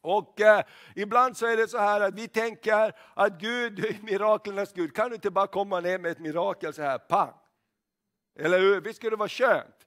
[0.00, 4.72] Och eh, ibland så är det så här att vi tänker att Gud är miraklernas
[4.72, 4.94] Gud.
[4.94, 7.34] Kan du inte bara komma ner med ett mirakel så här, pang?
[8.38, 8.80] Eller hur?
[8.80, 9.86] Visst skulle det vara skönt?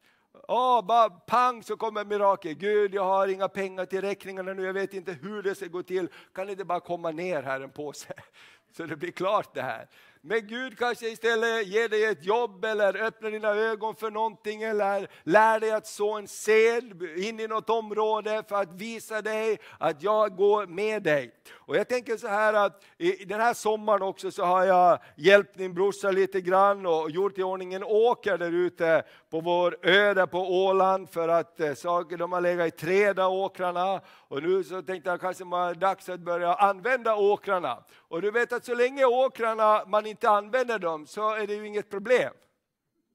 [0.51, 2.53] Oh, bara pang så kommer mirakel.
[2.53, 5.83] Gud, jag har inga pengar till räkningarna nu, jag vet inte hur det ska gå
[5.83, 6.07] till.
[6.33, 8.13] Kan det inte bara komma ner här en påse?
[8.77, 9.87] Så det blir klart det här.
[10.23, 15.07] Men Gud kanske istället ger dig ett jobb eller öppnar dina ögon för någonting eller
[15.23, 20.03] lär dig att så en sed in i något område för att visa dig att
[20.03, 21.31] jag går med dig.
[21.53, 25.57] Och jag tänker så här att i den här sommaren också så har jag hjälpt
[25.57, 30.13] min brorsa lite grann och gjort i ordning en åker där ute på vår ö
[30.13, 34.63] där på Åland för att eh, saker, de har legat i träda åkrarna och nu
[34.63, 37.83] så tänkte jag kanske det är dags att börja använda åkrarna.
[38.11, 41.67] Och du vet att så länge åkrarna man inte använder dem så är det ju
[41.67, 42.33] inget problem.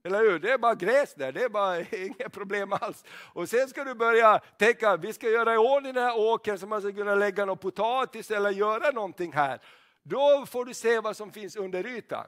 [0.04, 0.38] Eller hur?
[0.38, 3.04] Det är bara gräs där, det är bara inget problem alls.
[3.32, 6.66] Och sen ska du börja tänka, vi ska göra i ordning den här åkern så
[6.66, 9.60] man ska kunna lägga någon potatis eller göra någonting här.
[10.02, 12.26] Då får du se vad som finns under ytan.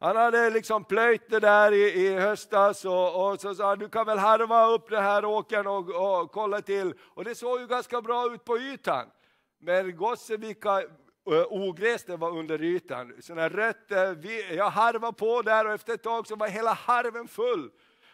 [0.00, 4.06] Han hade liksom plöjt det där i, i höstas och, och så sa du kan
[4.06, 6.94] väl harva upp den här åkern och, och kolla till.
[7.00, 9.06] Och det såg ju ganska bra ut på ytan.
[9.58, 10.82] Men gosse vilka
[11.24, 13.14] ogräs det var under ytan.
[13.20, 17.70] Såna rötter, jag harvade på där och efter ett tag så var hela harven full.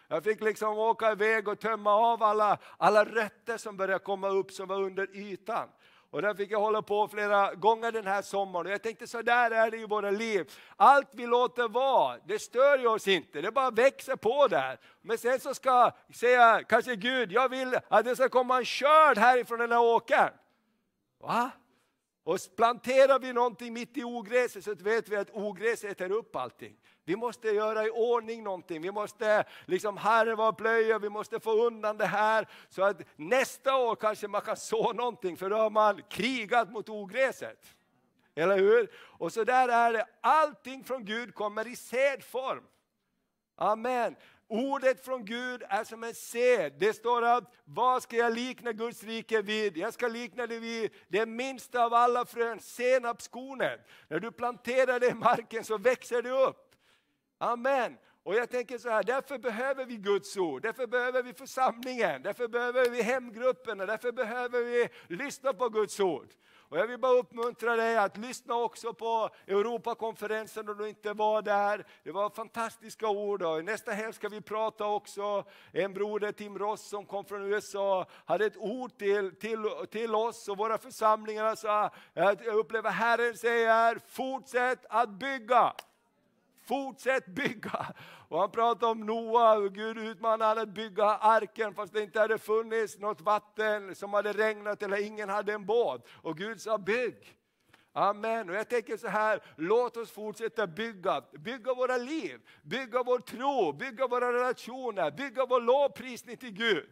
[0.07, 4.51] Jag fick liksom åka iväg och tömma av alla, alla rötter som började komma upp
[4.51, 5.69] som var under ytan.
[6.11, 8.65] Och där fick jag hålla på flera gånger den här sommaren.
[8.65, 10.51] Och jag tänkte så där är det i våra liv.
[10.75, 14.79] Allt vi låter vara, det stör ju oss inte, det bara växer på där.
[15.01, 19.17] Men sen så ska säga, kanske Gud, jag vill att det ska komma en skörd
[19.17, 20.33] härifrån den här åkern.
[21.21, 21.51] Va?
[22.29, 26.75] Och planterar vi någonting mitt i ogräset så vet vi att ogräset äter upp allting.
[27.05, 31.51] Vi måste göra i ordning någonting, vi måste liksom harva och plöja, vi måste få
[31.51, 35.69] undan det här så att nästa år kanske man kan så någonting för då har
[35.69, 37.75] man krigat mot ogräset.
[38.35, 38.91] Eller hur?
[38.95, 42.63] Och så där är det, allting från Gud kommer i sedform.
[43.55, 44.15] Amen.
[44.51, 46.73] Ordet från Gud är som en sed.
[46.79, 49.77] Det står att vad ska jag likna Guds rike vid?
[49.77, 53.87] Jag ska likna det vid det minsta av alla frön, senapskornet.
[54.07, 56.75] När du planterar det i marken så växer det upp.
[57.37, 57.97] Amen.
[58.23, 62.47] Och jag tänker så här, därför behöver vi Guds ord, därför behöver vi församlingen, därför
[62.47, 66.27] behöver vi hemgrupperna, därför behöver vi lyssna på Guds ord.
[66.69, 71.41] Och jag vill bara uppmuntra dig att lyssna också på Europakonferensen om du inte var
[71.41, 71.85] där.
[72.03, 73.41] Det var fantastiska ord.
[73.41, 75.43] Och nästa helg ska vi prata också.
[75.71, 80.47] En broder, Tim Ross, som kom från USA, hade ett ord till, till, till oss
[80.47, 81.55] och våra församlingar.
[81.55, 85.73] sa jag upplever Herren säger, fortsätt att bygga.
[86.67, 87.93] Fortsätt bygga!
[88.29, 92.37] Och han pratade om Noa, hur Gud utmanade att bygga arken fast det inte hade
[92.37, 96.07] funnits något vatten som hade regnat eller ingen hade en båt.
[96.21, 97.35] Och Gud sa bygg!
[97.93, 98.49] Amen.
[98.49, 101.23] Och jag tänker så här, låt oss fortsätta bygga.
[101.31, 106.89] Bygga våra liv, bygga vår tro, bygga våra relationer, bygga vår lovprisning till Gud.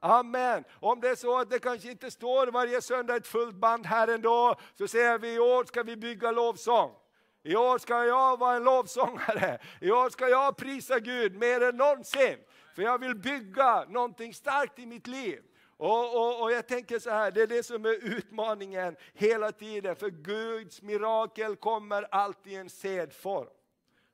[0.00, 0.64] Amen.
[0.80, 4.08] Om det är så att det kanske inte står varje söndag ett fullt band här
[4.08, 6.90] ändå, så säger vi i år ska vi bygga lovsång.
[7.46, 9.58] I år ska jag vara en lovsångare.
[9.80, 12.38] I år ska jag prisa Gud mer än någonsin.
[12.74, 15.42] För jag vill bygga någonting starkt i mitt liv.
[15.76, 19.96] Och, och, och, jag tänker så här, det är det som är utmaningen hela tiden.
[19.96, 23.48] För Guds mirakel kommer alltid i en sedform.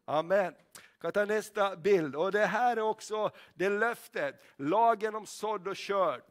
[0.04, 0.54] Amen.
[0.74, 2.16] Jag kan ta nästa bild.
[2.16, 6.22] Och det här är också det löftet, lagen om sådd och körd.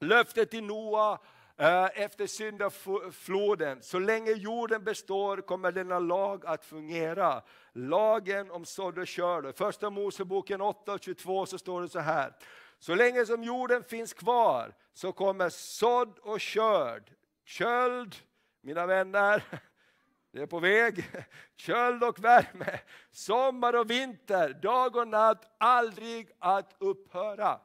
[0.00, 1.18] Löftet till Noa
[1.58, 3.82] Eh, efter syndafloden.
[3.82, 7.42] Så länge jorden består kommer denna lag att fungera.
[7.72, 9.46] Lagen om sådd och körd.
[9.46, 12.32] I första Moseboken 8.22 så står det så här.
[12.78, 17.10] Så länge som jorden finns kvar så kommer sådd och körd,
[17.44, 18.16] köld,
[18.60, 19.44] mina vänner,
[20.32, 21.04] det är på väg,
[21.56, 27.60] köld och värme, sommar och vinter, dag och natt aldrig att upphöra.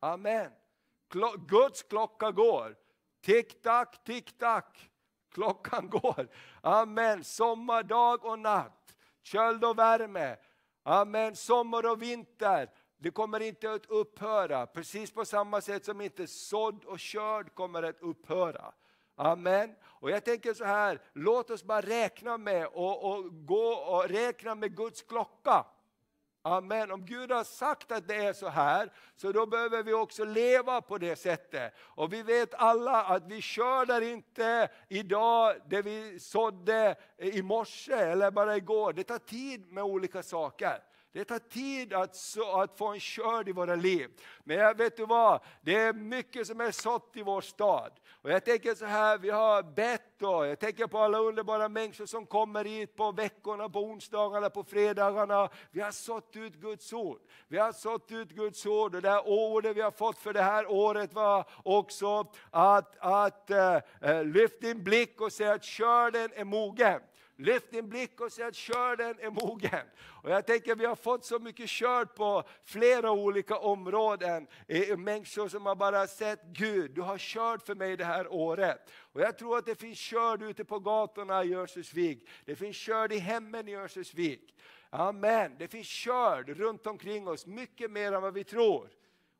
[0.00, 0.50] Amen.
[1.48, 2.81] Guds klocka går.
[3.22, 4.90] Tick-tack, tick-tack.
[5.30, 6.28] Klockan går.
[6.60, 7.24] Amen.
[7.24, 8.94] Sommar, dag och natt.
[9.22, 10.36] Köld och värme.
[10.82, 11.36] Amen.
[11.36, 12.70] Sommar och vinter.
[12.98, 14.66] Det kommer inte att upphöra.
[14.66, 18.72] Precis på samma sätt som inte sådd och körd kommer att upphöra.
[19.16, 19.74] Amen.
[19.84, 24.54] Och jag tänker så här, låt oss bara räkna med och, och gå och räkna
[24.54, 25.66] med Guds klocka.
[26.44, 26.90] Amen.
[26.90, 30.80] Om Gud har sagt att det är så här, så då behöver vi också leva
[30.80, 31.74] på det sättet.
[31.78, 38.30] Och vi vet alla att vi skördar inte idag det vi sådde i morse eller
[38.30, 38.92] bara igår.
[38.92, 40.78] Det tar tid med olika saker.
[41.12, 44.10] Det tar tid att, så, att få en skörd i våra liv.
[44.44, 47.92] Men jag vet du vad, det är mycket som är sått i vår stad.
[48.22, 52.06] Och jag tänker så här, vi har bett och jag tänker på alla underbara människor
[52.06, 55.48] som kommer hit på veckorna, på onsdagarna, på fredagarna.
[55.70, 57.20] Vi har sått ut Guds ord.
[57.48, 60.42] Vi har sått ut Guds ord och det här ordet vi har fått för det
[60.42, 66.44] här året var också att, att äh, lyft din blick och säga att körden är
[66.44, 67.00] mogen.
[67.42, 69.86] Lyft din blick och säg att körden är mogen.
[70.00, 74.46] Och jag tänker vi har fått så mycket körd på flera olika områden.
[74.68, 78.32] Eh, eh, människor som har bara sett Gud, du har körd för mig det här
[78.32, 78.90] året.
[79.12, 82.28] Och jag tror att det finns körd ute på gatorna i Örnsköldsvik.
[82.44, 84.54] Det finns körd i hemmen i Örnsköldsvik.
[84.90, 85.56] Amen.
[85.58, 88.88] Det finns körd runt omkring oss, mycket mer än vad vi tror.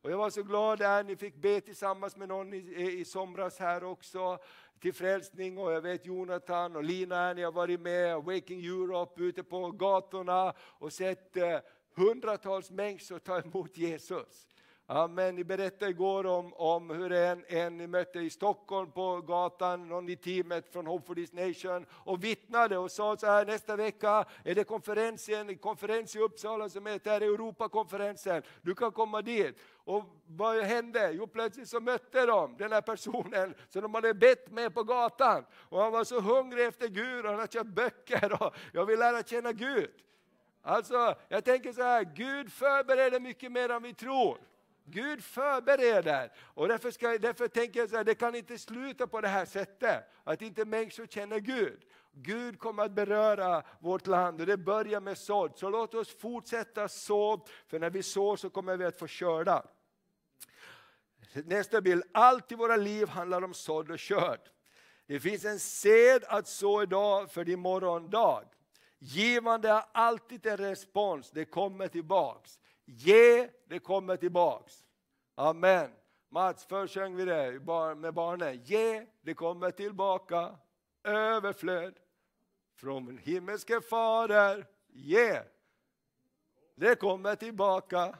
[0.02, 3.58] Och jag var så glad där ni fick be tillsammans med någon i, i somras
[3.58, 4.38] här också
[4.82, 9.42] till frälsning och jag vet Jonathan och Lina, ni har varit med, Waking Europe ute
[9.42, 11.58] på gatorna och sett eh,
[11.94, 14.46] hundratals människor ta emot Jesus.
[14.86, 15.34] Amen.
[15.34, 20.08] Ni berättade igår om, om hur en, en ni mötte i Stockholm på gatan, någon
[20.08, 24.24] i teamet från Hope for this nation och vittnade och sa så här nästa vecka
[24.44, 28.42] är det konferensen, en konferens i Uppsala som heter Europakonferensen.
[28.62, 29.58] Du kan komma dit.
[29.84, 31.10] Och vad hände?
[31.12, 35.44] Jo, plötsligt så mötte de den här personen som de hade bett med på gatan.
[35.54, 38.98] Och han var så hungrig efter Gud och han hade köpt böcker och jag vill
[38.98, 39.90] lära känna Gud.
[40.62, 44.38] Alltså, jag tänker så här, Gud förbereder mycket mer än vi tror.
[44.84, 46.32] Gud förbereder.
[46.38, 49.44] Och därför, ska, därför tänker jag så här, det kan inte sluta på det här
[49.44, 50.04] sättet.
[50.24, 51.84] Att inte människor känner Gud.
[52.14, 55.52] Gud kommer att beröra vårt land och det börjar med sådd.
[55.56, 59.66] Så låt oss fortsätta så, för när vi sår så kommer vi att få skörda.
[61.34, 64.40] Nästa bild, allt i våra liv handlar om sådd och körd.
[65.06, 68.44] Det finns en sed att så idag för din morgondag.
[68.98, 72.60] Givande har alltid en respons, det kommer tillbaks.
[72.84, 74.84] Ge, det kommer tillbaks.
[75.34, 75.90] Amen.
[76.30, 77.52] Mats, förr sjöng vi det
[77.96, 78.64] med barnen.
[78.64, 80.58] Ge, det kommer tillbaka.
[81.04, 81.94] Överflöd
[82.82, 84.66] från min himmelske fader.
[84.92, 85.42] Ge,
[86.74, 88.18] det kommer tillbaka.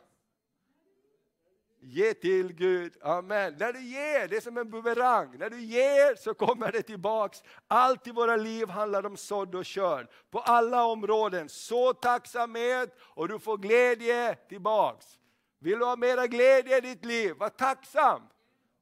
[1.81, 2.97] Ge till Gud.
[3.03, 3.57] Amen.
[3.59, 5.39] När du ger, det är som en bumerang.
[5.39, 7.43] När du ger så kommer det tillbaks.
[7.69, 10.09] Allt i våra liv handlar om sådd och körd.
[10.31, 11.49] På alla områden.
[11.49, 15.19] Så tacksamhet och du får glädje tillbaks.
[15.59, 17.35] Vill du ha mera glädje i ditt liv?
[17.37, 18.23] Var tacksam.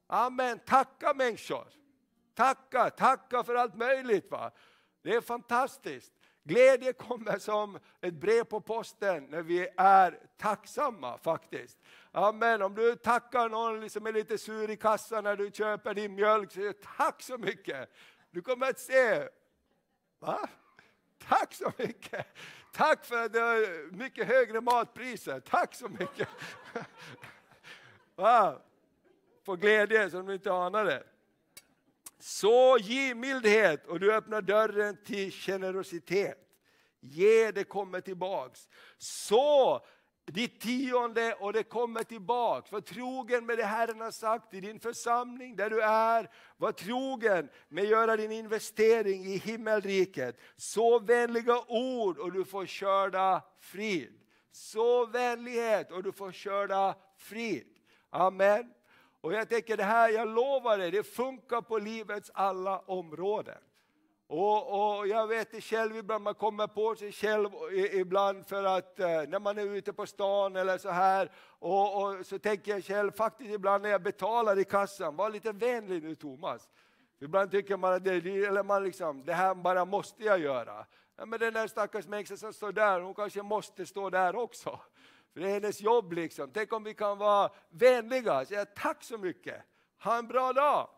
[0.07, 0.59] Amen.
[0.59, 1.69] Tacka människor.
[2.35, 4.31] Tacka, tacka för allt möjligt.
[4.31, 4.51] Va?
[5.03, 6.13] Det är fantastiskt.
[6.45, 11.79] Glädje kommer som ett brev på posten när vi är tacksamma faktiskt.
[12.13, 12.63] Amen.
[12.63, 16.53] Om du tackar någon som är lite sur i kassan när du köper din mjölk,
[16.53, 17.91] så tack så mycket.
[18.31, 19.29] Du kommer att se,
[20.19, 20.49] va?
[21.29, 22.27] Tack så mycket!
[22.73, 25.41] Tack för att du har mycket högre matpriser.
[25.41, 26.29] Tack så mycket!
[28.15, 28.59] Va?
[29.45, 31.03] Få glädje som du inte anade.
[32.21, 36.39] Så givmildhet och du öppnar dörren till generositet.
[37.01, 38.69] Ge, det kommer tillbaks.
[38.99, 39.81] Så
[40.27, 42.73] ditt tionde och det kommer tillbaks.
[42.73, 46.31] Var trogen med det Herren har sagt i din församling där du är.
[46.57, 50.41] Var trogen med att göra din investering i himmelriket.
[50.57, 54.21] Så vänliga ord och du får körda frid.
[54.53, 57.67] Så vänlighet och du får körda frid.
[58.11, 58.73] Amen.
[59.21, 63.59] Och jag tänker det här, jag lovar dig, det funkar på livets alla områden.
[64.27, 67.49] Och, och, jag vet det själv ibland, man kommer på sig själv
[67.93, 71.31] ibland för att eh, när man är ute på stan eller så här.
[71.59, 75.53] Och, och, så tänker jag själv faktiskt ibland när jag betalar i kassan, var lite
[75.53, 76.69] vänlig nu Thomas.
[77.21, 78.17] Ibland tycker man att det,
[78.47, 80.87] eller man liksom, det här bara måste jag göra.
[81.17, 84.81] Ja, men den där stackars människan som står där, hon kanske måste stå där också.
[85.33, 86.51] För det är hennes jobb liksom.
[86.55, 89.63] Tänk om vi kan vara vänliga, säga tack så mycket,
[90.03, 90.89] ha en bra dag.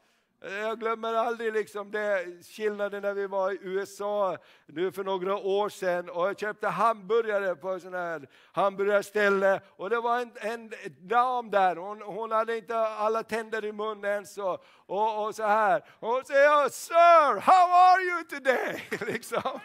[0.45, 5.69] Jag glömmer aldrig liksom det, skillnaden när vi var i USA nu för några år
[5.69, 10.73] sedan och jag köpte hamburgare på en sån här hamburgarställe och det var en, en
[11.01, 15.85] dam där, hon, hon hade inte alla tänder i munnen så, och, och så här.
[16.01, 19.61] Och hon säger ”Sir, how are you today?” liksom.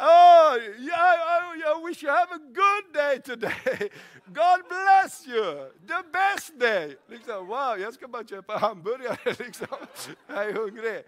[0.00, 3.90] Oh, yeah, I wish you have a good day today.
[4.32, 5.70] God bless you.
[5.86, 6.96] The best day.
[7.08, 9.34] Liksom, wow, jag ska bara köpa hamburgare.
[9.38, 9.66] Liksom.
[10.26, 11.04] Jag är hungrig.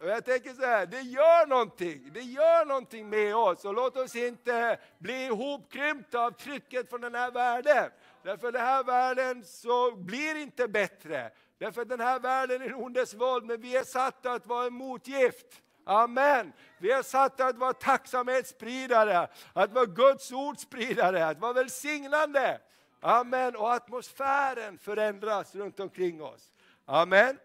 [0.00, 2.10] Och jag tänker så här, det gör någonting.
[2.12, 3.64] Det gör någonting med oss.
[3.64, 7.90] Och låt oss inte bli ihopkrympta av trycket från den här världen.
[8.22, 11.30] Därför den här världen så blir inte bättre.
[11.58, 14.72] Därför den här världen är en ondes våld, men vi är satta att vara en
[14.72, 15.62] motgift.
[15.88, 16.52] Amen.
[16.78, 22.60] Vi är satta att vara tacksamhetsspridare, att vara Guds ordspridare, att vara välsignande.
[23.00, 23.56] Amen.
[23.56, 26.52] Och atmosfären förändras runt omkring oss.
[26.84, 27.38] Amen.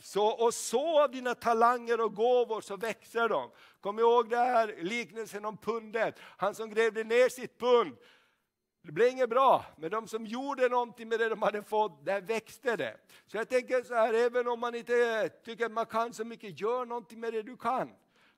[0.00, 3.50] Så, och så av dina talanger och gåvor så växer de.
[3.80, 6.14] Kom ihåg det här liknelsen om pundet.
[6.20, 7.96] Han som grävde ner sitt pund.
[8.86, 12.20] Det blev inget bra, men de som gjorde någonting med det de hade fått, där
[12.20, 12.96] växte det.
[13.26, 16.60] Så jag tänker så här, även om man inte tycker att man kan så mycket,
[16.60, 17.90] gör någonting med det du kan.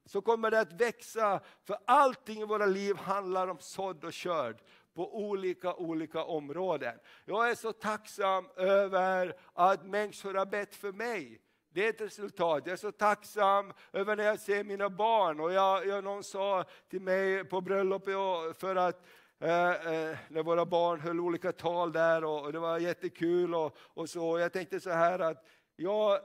[0.04, 4.62] Så kommer det att växa, för allting i våra liv handlar om sådd och körd
[4.94, 6.98] på olika, olika områden.
[7.24, 11.40] Jag är så tacksam över att människor har bett för mig.
[11.76, 12.62] Det är ett resultat.
[12.66, 15.40] Jag är så tacksam över när jag ser mina barn.
[15.40, 18.14] Och jag, jag, någon sa till mig på bröllopet
[18.58, 19.06] för att
[19.40, 23.54] Eh, eh, när våra barn höll olika tal där och, det var jättekul.
[23.54, 24.38] Och, och så.
[24.38, 25.44] Jag tänkte så här att
[25.76, 26.20] ja,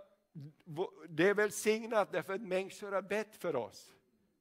[1.10, 3.92] det är välsignat därför att människor har bett för oss.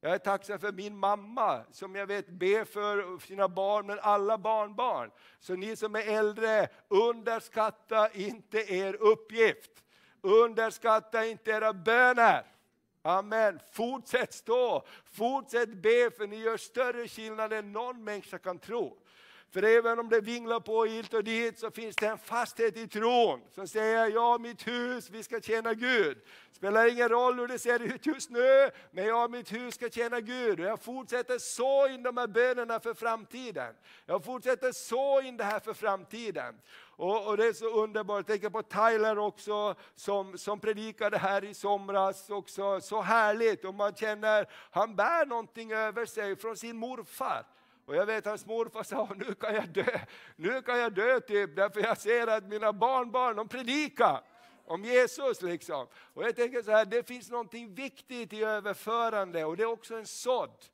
[0.00, 4.38] Jag är tacksam för min mamma som jag vet ber för sina barn, men alla
[4.38, 5.10] barnbarn.
[5.40, 9.84] Så ni som är äldre, underskatta inte er uppgift.
[10.20, 12.44] Underskatta inte era böner.
[13.02, 13.60] Amen.
[13.72, 18.96] Fortsätt stå, fortsätt be för ni gör större skillnad än någon människa kan tro.
[19.52, 22.88] För även om det vinglar på hit och dit så finns det en fasthet i
[22.88, 26.18] tron som säger ja, mitt hus, vi ska tjäna Gud.
[26.52, 30.20] Spelar ingen roll hur det ser ut just nu, men jag mitt hus ska tjäna
[30.20, 30.60] Gud.
[30.60, 33.74] Och jag fortsätter så in de här bönerna för framtiden.
[34.06, 36.60] Jag fortsätter så in det här för framtiden.
[37.00, 41.44] Och, och, det är så underbart, jag tänker på Tyler också som, som predikade här
[41.44, 43.64] i somras, också så härligt.
[43.64, 47.46] Och man känner, han bär någonting över sig från sin morfar.
[47.86, 49.98] Och jag vet hans morfar sa, nu kan jag dö,
[50.36, 54.20] nu kan jag dö typ, därför jag ser att mina barnbarn, de predikar
[54.66, 55.42] om Jesus.
[55.42, 55.86] Liksom.
[56.14, 59.94] Och jag tänker så här, det finns någonting viktigt i överförande och det är också
[59.94, 60.64] en sådd.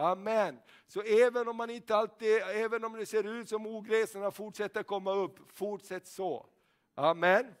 [0.00, 0.58] Amen.
[0.86, 5.12] Så även om man inte alltid, även om det ser ut som ogräsarna fortsätter komma
[5.12, 6.46] upp, fortsätt så.
[6.94, 7.54] Amen.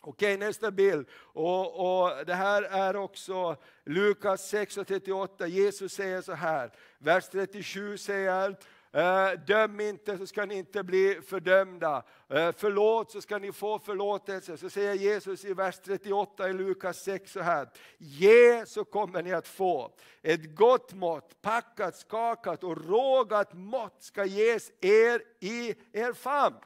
[0.00, 1.06] Okej, nästa bild.
[1.14, 5.46] Och, och, det här är också Lukas 6 och 38.
[5.46, 8.56] Jesus säger så här, vers 37 säger
[8.92, 12.02] Eh, döm inte så ska ni inte bli fördömda.
[12.28, 14.56] Eh, förlåt så ska ni få förlåtelse.
[14.56, 17.68] Så säger Jesus i vers 38 i Lukas 6 så här.
[17.98, 19.92] Ge så kommer ni att få.
[20.22, 26.56] Ett gott mått, packat, skakat och rågat mått ska ges er i er famn.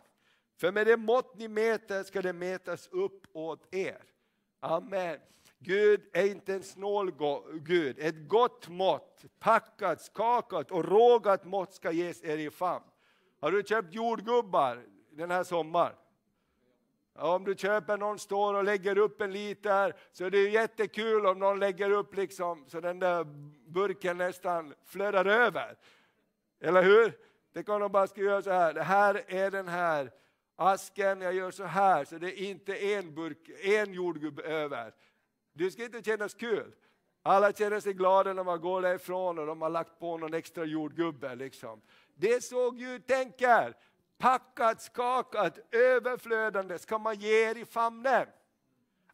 [0.60, 4.02] För med det mått ni mäter ska det mätas upp åt er.
[4.60, 5.18] Amen.
[5.62, 7.12] Gud är inte en snål
[7.52, 7.98] Gud.
[7.98, 12.84] Ett gott mått, packat, skakat och rågat mått ska ges er i famn.
[13.40, 15.96] Har du köpt jordgubbar den här sommaren?
[17.14, 21.38] Om du köper någon står och lägger upp en liter så är det jättekul om
[21.38, 23.24] någon lägger upp liksom så den där
[23.66, 25.78] burken nästan flödar över.
[26.60, 27.18] Eller hur?
[27.52, 28.74] Det kan de bara ska göra så här.
[28.74, 30.12] Det här är den här
[30.56, 34.94] asken, jag gör så här så det är inte en burk, en jordgubbe över.
[35.60, 36.72] Det ska inte kännas kul.
[37.22, 40.64] Alla känner sig glada när man går därifrån och de har lagt på någon extra
[40.64, 41.34] jordgubbe.
[41.34, 41.80] Liksom.
[42.14, 43.76] Det är så Gud tänker.
[44.18, 48.26] Packat, skakat, överflödande ska man ge er i famnen.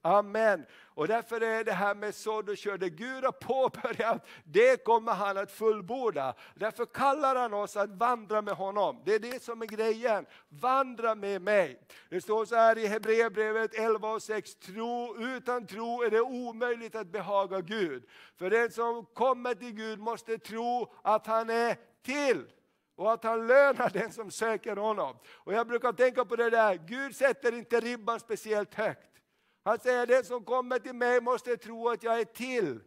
[0.07, 0.67] Amen.
[0.85, 5.13] Och därför är det här med sådd och körde det Gud har påbörjat, det kommer
[5.13, 6.35] han att fullborda.
[6.55, 9.03] Därför kallar han oss att vandra med honom.
[9.05, 10.27] Det är det som är grejen.
[10.49, 11.81] Vandra med mig.
[12.09, 16.95] Det står så här i Hebreerbrevet 11 och 6, tro, utan tro är det omöjligt
[16.95, 18.05] att behaga Gud.
[18.37, 22.45] För den som kommer till Gud måste tro att han är till
[22.97, 25.17] och att han lönar den som söker honom.
[25.29, 29.16] Och jag brukar tänka på det där, Gud sätter inte ribban speciellt högt.
[29.67, 32.81] Han säger den som kommer till mig måste tro att jag är till.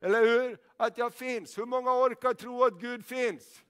[0.00, 0.58] Eller hur?
[0.76, 1.58] Att jag finns.
[1.58, 3.62] Hur många orkar tro att Gud finns?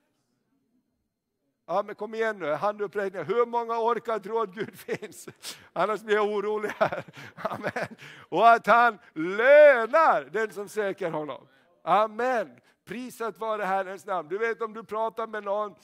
[1.67, 3.25] Ja, men kom igen nu, handuppräckning.
[3.25, 5.29] Hur många orkar tro att Gud finns?
[5.73, 7.05] Annars blir jag orolig här.
[7.35, 7.97] Amen.
[8.29, 11.49] Och att han lönar den som söker honom.
[11.83, 12.61] Amen.
[12.85, 14.29] Prisat vare Herrens namn.
[14.29, 15.75] Du vet om du pratar med någon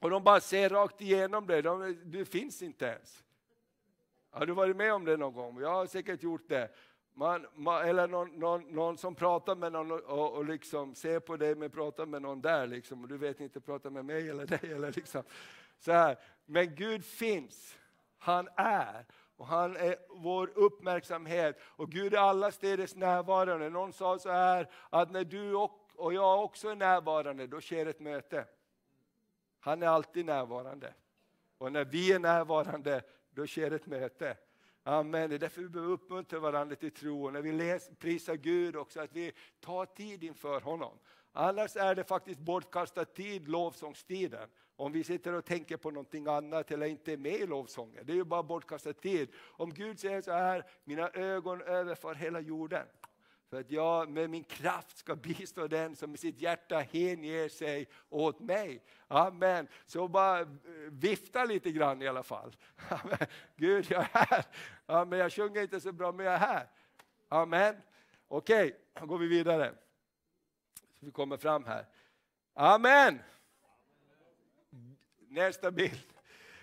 [0.00, 3.24] och de bara ser rakt igenom dig, de, du finns inte ens.
[4.30, 5.60] Har du varit med om det någon gång?
[5.60, 6.68] Jag har säkert gjort det.
[7.14, 11.36] Man, man, eller någon, någon, någon, som pratar med någon och, och liksom ser på
[11.36, 12.66] dig men pratar med någon där.
[12.66, 14.72] Liksom, och du vet inte prata med mig eller dig.
[14.72, 15.22] Eller liksom.
[15.78, 16.18] så här.
[16.46, 17.76] Men Gud finns,
[18.18, 19.06] han är.
[19.36, 21.60] Och han är vår uppmärksamhet.
[21.62, 23.70] Och Gud är allastädes närvarande.
[23.70, 27.86] Någon sa så här att när du och, och jag också är närvarande, då sker
[27.86, 28.44] ett möte.
[29.60, 30.94] Han är alltid närvarande.
[31.58, 33.02] Och när vi är närvarande,
[33.34, 34.36] då sker ett möte.
[34.82, 35.30] Amen.
[35.30, 37.24] Det är därför vi behöver uppmuntra varandra till tro.
[37.24, 40.98] Och när vi läser, prisar Gud också, att vi tar tid inför honom.
[41.32, 44.48] Annars är det faktiskt bortkastad tid, lovsångstiden.
[44.76, 48.06] Om vi sitter och tänker på någonting annat eller inte är med i lovsången.
[48.06, 49.28] Det är ju bara bortkastad tid.
[49.36, 52.86] Om Gud säger så här, mina ögon överför hela jorden.
[53.50, 57.88] För att jag med min kraft ska bistå den som med sitt hjärta hänger sig
[58.08, 58.82] åt mig.
[59.08, 59.68] Amen.
[59.86, 60.46] Så bara eh,
[60.90, 62.56] vifta lite grann i alla fall.
[62.88, 63.18] Amen.
[63.56, 64.44] Gud, jag är här.
[64.86, 65.18] Amen.
[65.18, 66.68] Jag sjunger inte så bra, men jag är här.
[67.28, 67.76] Amen.
[68.28, 69.74] Okej, okay, då går vi vidare.
[70.74, 71.86] Så vi kommer fram här.
[72.54, 73.18] Amen.
[75.28, 76.12] Nästa bild.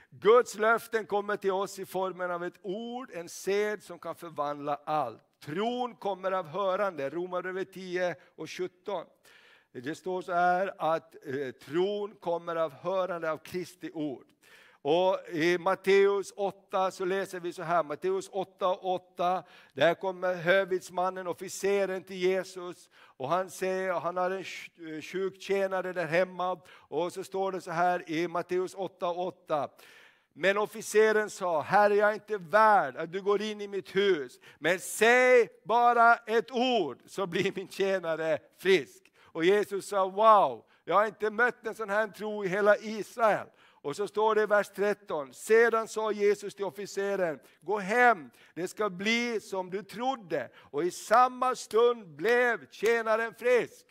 [0.09, 4.75] Guds löften kommer till oss i formen av ett ord, en sed som kan förvandla
[4.75, 5.26] allt.
[5.39, 9.05] Tron kommer av hörande, Romarbrevet 10 och 17.
[9.71, 14.25] Det står så här att eh, tron kommer av hörande av Kristi ord.
[14.81, 20.35] Och I Matteus 8 så läser vi så här, Matteus 8 och 8, där kommer
[20.35, 24.45] hövitsmannen, officeren till Jesus och han säger, han har en
[24.95, 29.27] eh, sjuk tjänare där hemma och så står det så här i Matteus 8 och
[29.27, 29.69] 8.
[30.39, 34.39] Men officeren sa, Herre jag är inte värd att du går in i mitt hus,
[34.59, 39.11] men säg bara ett ord så blir min tjänare frisk.
[39.23, 43.47] Och Jesus sa, wow, jag har inte mött en sån här tro i hela Israel.
[43.81, 48.67] Och så står det i vers 13, sedan sa Jesus till officeren, gå hem, det
[48.67, 50.49] ska bli som du trodde.
[50.55, 53.85] Och i samma stund blev tjänaren frisk.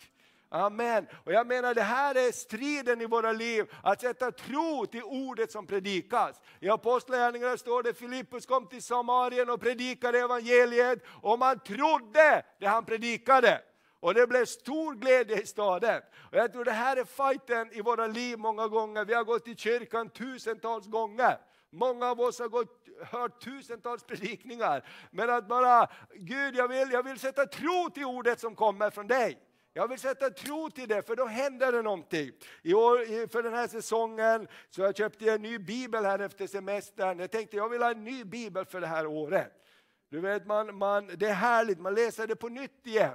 [0.57, 1.07] Amen.
[1.25, 5.53] Och jag menar det här är striden i våra liv, att sätta tro till ordet
[5.53, 6.41] som predikas.
[6.61, 12.67] I Apostlagärningarna står det Filippus kom till Samarien och predikade evangeliet och man trodde det
[12.67, 13.61] han predikade.
[14.01, 16.03] Och det blev stor glädje i staden.
[16.31, 19.05] Och jag tror det här är fighten i våra liv många gånger.
[19.05, 21.39] Vi har gått i kyrkan tusentals gånger.
[21.71, 24.89] Många av oss har gått, hört tusentals predikningar.
[25.11, 29.07] Men att bara, Gud jag vill, jag vill sätta tro till ordet som kommer från
[29.07, 29.46] dig.
[29.77, 32.31] Jag vill sätta tro till det, för då händer det någonting.
[32.63, 36.47] I år, för den här säsongen så jag köpte jag en ny bibel här efter
[36.47, 37.19] semestern.
[37.19, 39.53] Jag tänkte jag vill ha en ny bibel för det här året.
[40.11, 43.15] Du vet, man, man, det är härligt, man läser det på nytt igen.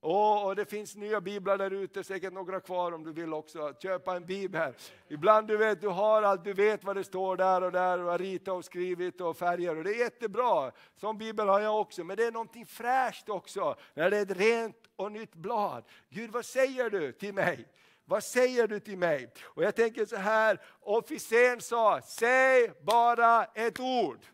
[0.00, 3.74] Och, och, det finns nya biblar där ute, säkert några kvar om du vill också.
[3.82, 4.72] Köpa en bibel.
[5.08, 8.10] Ibland du vet, du har allt, du vet vad det står där och där och
[8.10, 10.72] har ritat och skrivit och färger och det är jättebra.
[10.96, 14.36] Sån bibel har jag också, men det är någonting fräscht också när det är ett
[14.36, 15.84] rent och nytt blad.
[16.08, 17.68] Gud, vad säger du till mig?
[18.04, 19.32] Vad säger du till mig?
[19.42, 24.26] Och jag tänker så här, officeren sa, säg bara ett ord.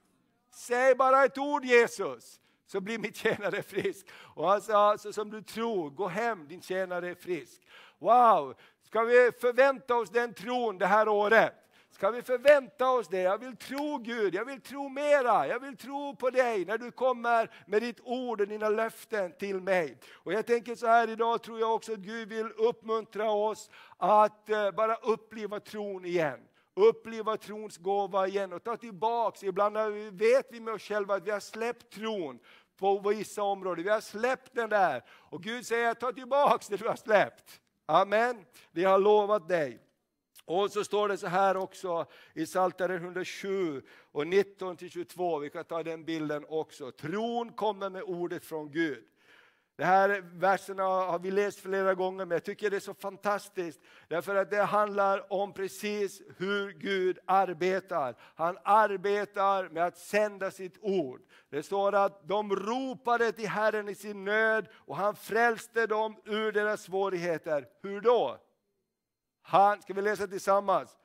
[0.54, 4.06] Säg bara ett ord Jesus så blir min tjänare frisk.
[4.34, 7.62] Och han sa, alltså, som du tror, gå hem, din tjänare är frisk.
[7.98, 11.54] Wow, ska vi förvänta oss den tron det här året?
[11.90, 13.20] Ska vi förvänta oss det?
[13.20, 16.90] Jag vill tro Gud, jag vill tro mera, jag vill tro på dig när du
[16.90, 19.98] kommer med ditt ord och dina löften till mig.
[20.12, 24.50] Och jag tänker så här idag tror jag också att Gud vill uppmuntra oss att
[24.50, 26.40] eh, bara uppleva tron igen
[26.78, 29.42] uppleva trons gåva igen och ta tillbaks.
[29.42, 29.76] Ibland
[30.12, 32.38] vet vi med oss själva att vi har släppt tron
[32.76, 33.84] på vissa områden.
[33.84, 35.04] Vi har släppt den där.
[35.08, 37.60] Och Gud säger, ta tillbaks det du har släppt.
[37.86, 38.44] Amen.
[38.70, 39.87] vi har lovat dig.
[40.48, 43.82] Och så står det så här också i Psaltaren 107
[44.12, 45.38] och 19 22.
[45.38, 46.92] Vi kan ta den bilden också.
[46.92, 49.04] Tron kommer med ordet från Gud.
[49.76, 53.80] De här verserna har vi läst flera gånger, men jag tycker det är så fantastiskt.
[54.08, 58.14] Därför att det handlar om precis hur Gud arbetar.
[58.34, 61.20] Han arbetar med att sända sitt ord.
[61.50, 66.52] Det står att de ropade till Herren i sin nöd och han frälste dem ur
[66.52, 67.66] deras svårigheter.
[67.82, 68.38] Hur då?
[69.48, 70.96] Han, ska vi läsa tillsammans?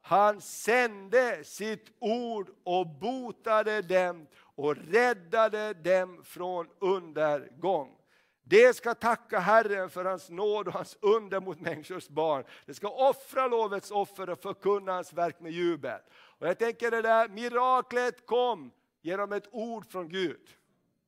[0.00, 7.96] Han sände sitt ord och botade dem och räddade dem från undergång.
[8.44, 12.44] Det ska tacka Herren för hans nåd och hans under mot människors barn.
[12.66, 16.00] Det ska offra lovets offer och förkunna hans verk med jubel.
[16.12, 18.70] Och jag tänker det där miraklet kom
[19.00, 20.48] genom ett ord från Gud.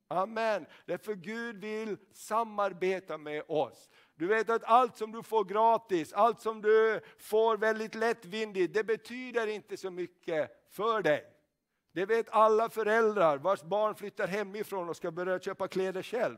[0.09, 0.67] Amen.
[0.87, 3.91] Därför Gud vill samarbeta med oss.
[4.17, 8.85] Du vet att allt som du får gratis, allt som du får väldigt lättvindigt, det
[8.85, 11.25] betyder inte så mycket för dig.
[11.93, 16.37] Det vet alla föräldrar vars barn flyttar hemifrån och ska börja köpa kläder själv.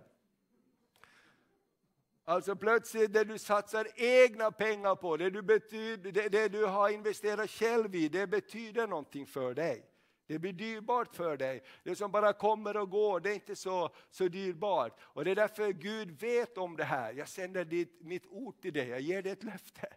[2.25, 6.89] Alltså plötsligt det du satsar egna pengar på, det du, betyder, det, det, du har
[6.89, 9.85] investerat själv i, det betyder någonting för dig.
[10.27, 11.63] Det blir dyrbart för dig.
[11.83, 15.01] Det som bara kommer och går, det är inte så, så dyrbart.
[15.01, 17.13] Och Det är därför Gud vet om det här.
[17.13, 19.89] Jag sänder dit mitt ord till dig, jag ger dig ett löfte.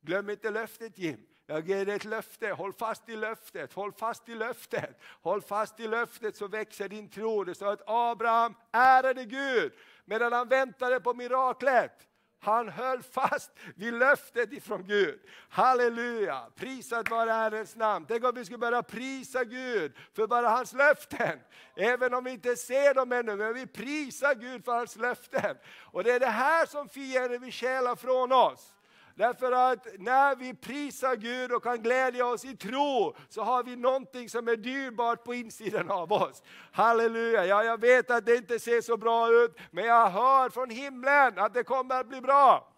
[0.00, 1.26] Glöm inte löftet Jim.
[1.46, 4.98] Jag ger dig ett löfte, håll fast i löftet, håll fast i löftet.
[5.22, 7.44] Håll fast i löftet så växer din tro.
[7.44, 9.72] Det står att Abraham ärade Gud
[10.04, 12.08] medan han väntade på miraklet.
[12.44, 15.20] Han höll fast vid löftet ifrån Gud.
[15.48, 16.46] Halleluja!
[16.56, 18.06] Prisat vare Herrens namn.
[18.08, 21.38] Tänk om vi skulle börja prisa Gud för bara hans löften.
[21.76, 25.56] Även om vi inte ser dem ännu, men vi prisar Gud för hans löften.
[25.80, 28.74] Och det är det här som fienden vill stjäla från oss.
[29.14, 33.76] Därför att när vi prisar Gud och kan glädja oss i tro, så har vi
[33.76, 36.42] någonting som är dyrbart på insidan av oss.
[36.72, 37.46] Halleluja!
[37.46, 41.38] Ja, jag vet att det inte ser så bra ut, men jag hör från himlen
[41.38, 42.68] att det kommer att bli bra.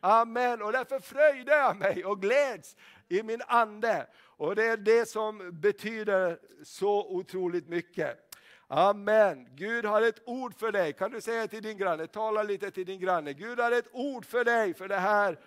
[0.00, 0.62] Amen.
[0.62, 2.76] Och därför fröjdar jag mig och gläds
[3.08, 4.06] i min ande.
[4.22, 8.30] Och det är det som betyder så otroligt mycket.
[8.68, 9.48] Amen.
[9.54, 10.92] Gud har ett ord för dig.
[10.92, 13.32] Kan du säga till din granne, tala lite till din granne.
[13.32, 15.38] Gud har ett ord för dig för det här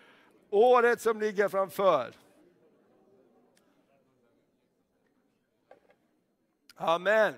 [0.54, 2.14] året som ligger framför.
[6.76, 7.34] Amen.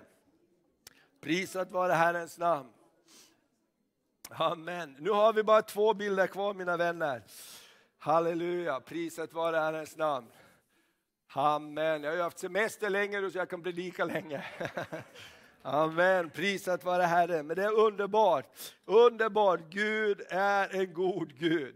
[1.21, 2.69] Prisat vare Herrens namn.
[4.29, 4.95] Amen.
[4.99, 7.21] Nu har vi bara två bilder kvar mina vänner.
[7.97, 10.27] Halleluja, prisat vare Herrens namn.
[11.27, 12.03] Amen.
[12.03, 14.45] Jag har haft semester länge nu, så jag kan predika länge.
[15.61, 17.47] Amen, prisat vare Herren.
[17.47, 18.45] Men det är underbart,
[18.85, 19.59] underbart.
[19.69, 21.75] Gud är en god Gud.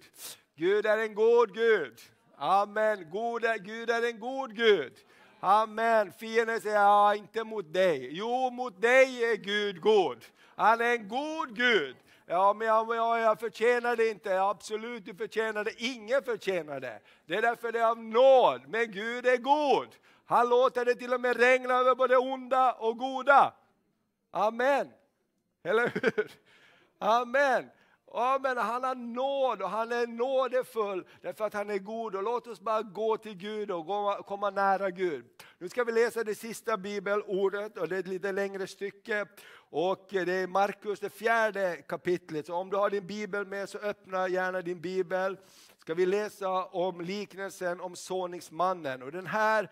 [0.60, 2.00] Gud är en god Gud.
[2.38, 3.10] Amen.
[3.12, 4.94] God är, Gud är en god Gud.
[5.40, 6.12] Amen.
[6.12, 8.10] Fienden säger ja, inte mot dig.
[8.12, 10.26] Jo, mot dig är Gud god.
[10.56, 11.96] Han är en god Gud.
[12.26, 14.42] Ja, men jag, jag, jag förtjänar det inte.
[14.42, 15.84] Absolut, du förtjänar det.
[15.84, 17.00] Ingen förtjänar det.
[17.26, 18.62] Det är därför det är av nåd.
[18.68, 19.88] Men Gud är god.
[20.26, 23.54] Han låter det till och med regna över både onda och goda.
[24.32, 24.92] Amen.
[25.64, 26.32] Eller hur?
[27.00, 27.70] Amen.
[28.14, 32.16] Ja, men han har nåd och han är nådefull därför att han är god.
[32.16, 35.26] Och låt oss bara gå till Gud och gå, komma nära Gud.
[35.58, 39.26] Nu ska vi läsa det sista bibelordet och det är ett lite längre stycke.
[39.72, 42.46] Och det är Markus, det fjärde kapitlet.
[42.46, 45.38] Så om du har din bibel med så öppna gärna din bibel.
[45.80, 49.04] Ska vi läsa om liknelsen om såningsmannen.
[49.04, 49.70] Och den här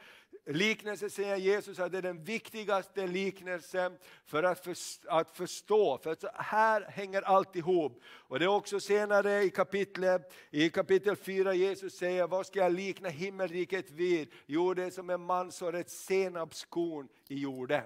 [0.47, 4.75] liknelse säger Jesus att det är den viktigaste liknelsen för att, för,
[5.07, 5.99] att förstå.
[6.03, 8.01] För att här hänger allt ihop.
[8.05, 12.73] Och det är också senare i kapitlet, i kapitel 4 Jesus säger, vad ska jag
[12.73, 14.33] likna himmelriket vid?
[14.45, 17.83] Jo, det är som en man sår ett senapskorn i jorden.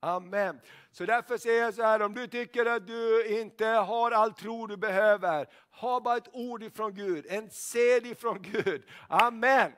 [0.00, 0.60] Amen.
[0.90, 4.66] Så därför säger jag så här, om du tycker att du inte har all tro
[4.66, 8.82] du behöver, ha bara ett ord ifrån Gud, en sed ifrån Gud.
[9.08, 9.72] Amen.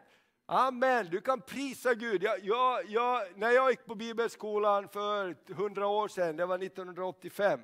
[0.51, 2.23] Amen, du kan prisa Gud.
[2.23, 7.61] Jag, jag, jag, när jag gick på bibelskolan för hundra år sedan, det var 1985,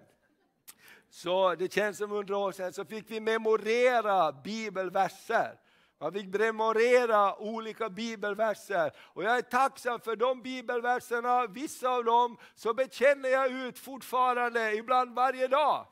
[1.11, 5.61] så det känns som hundra år sedan, så fick vi memorera bibelverser.
[5.99, 8.93] Man fick memorera olika bibelverser.
[8.99, 14.75] Och jag är tacksam för de bibelverserna, vissa av dem så bekänner jag ut fortfarande,
[14.75, 15.87] ibland varje dag.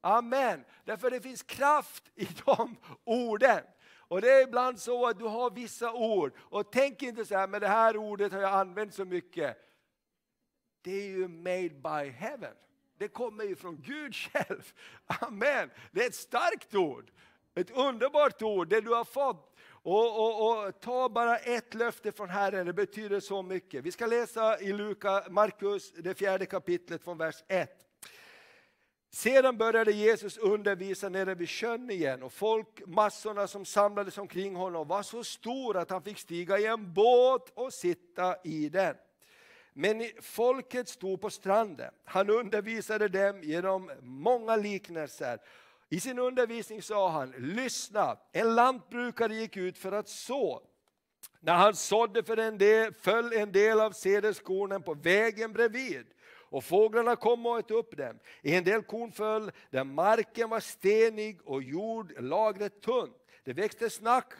[0.00, 0.64] Amen.
[0.84, 3.60] Därför det finns kraft i de orden.
[4.08, 7.48] Och det är ibland så att du har vissa ord och tänk inte så här,
[7.48, 9.56] men det här ordet har jag använt så mycket.
[10.82, 12.54] Det är ju made by heaven.
[12.98, 14.72] Det kommer ju från Gud själv.
[15.06, 15.70] Amen.
[15.92, 17.10] Det är ett starkt ord.
[17.54, 19.56] Ett underbart ord, det du har fått.
[19.68, 23.84] Och, och, och, ta bara ett löfte från Herren, det betyder så mycket.
[23.84, 27.85] Vi ska läsa i Luka, Markus, det fjärde kapitlet från vers 1.
[29.16, 35.02] Sedan började Jesus undervisa nere vid sjön igen och folkmassorna som samlades omkring honom var
[35.02, 38.96] så stora att han fick stiga i en båt och sitta i den.
[39.72, 41.90] Men folket stod på stranden.
[42.04, 45.38] Han undervisade dem genom många liknelser.
[45.88, 50.62] I sin undervisning sa han, lyssna, en lantbrukare gick ut för att så.
[51.40, 56.06] När han sådde för en del, föll en del av sädeskornen på vägen bredvid
[56.48, 58.18] och fåglarna kom och åt upp dem.
[58.42, 63.16] En del korn föll där marken var stenig och jordlagret tunt.
[63.44, 63.90] Det växte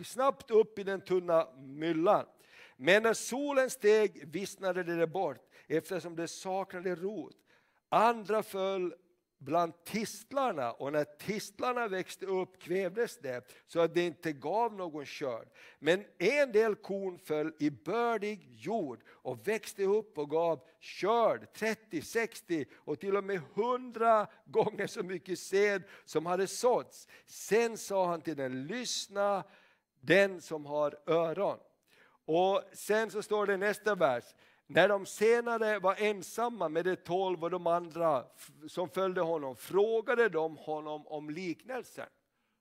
[0.04, 2.26] snabbt upp i den tunna myllan.
[2.76, 7.36] Men när solen steg vissnade det bort eftersom det saknade rot.
[7.88, 8.94] Andra föll
[9.38, 15.04] bland tistlarna och när tistlarna växte upp kvävdes det så att det inte gav någon
[15.04, 15.48] körd.
[15.78, 22.02] Men en del korn föll i bördig jord och växte upp och gav körd 30,
[22.02, 27.08] 60 och till och med 100 gånger så mycket säd som hade såtts.
[27.26, 29.44] Sen sa han till den, lyssna
[30.00, 31.58] den som har öron.
[32.26, 34.24] Och sen så står det i nästa vers,
[34.66, 38.24] när de senare var ensamma med de tolv och de andra
[38.68, 42.06] som följde honom frågade de honom om liknelsen.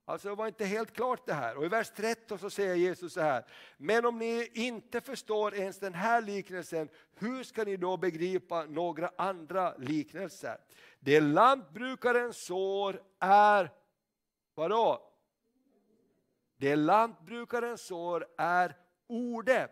[0.07, 1.57] Alltså det var inte helt klart det här.
[1.57, 3.45] Och i vers 13 så säger Jesus så här.
[3.77, 9.11] Men om ni inte förstår ens den här liknelsen, hur ska ni då begripa några
[9.15, 10.57] andra liknelser?
[10.99, 13.71] Det lantbrukaren sår är,
[14.55, 15.11] vadå?
[16.57, 18.77] Det lantbrukaren sår är
[19.07, 19.71] ordet.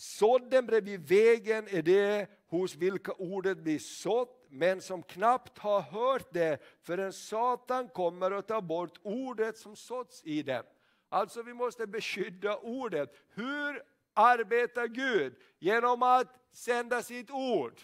[0.00, 6.32] Sådden bredvid vägen är det hos vilka ordet blir sått, men som knappt har hört
[6.32, 10.62] det förrän Satan kommer och tar bort ordet som såtts i dem.
[11.08, 13.14] Alltså vi måste beskydda ordet.
[13.34, 13.82] Hur
[14.14, 15.34] arbetar Gud?
[15.58, 17.80] Genom att sända sitt ord.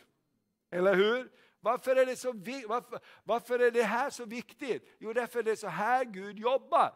[0.70, 1.30] Eller hur?
[1.60, 2.32] Varför är, det så,
[2.68, 4.96] varför, varför är det här så viktigt?
[4.98, 6.94] Jo, därför är det så här Gud jobbar.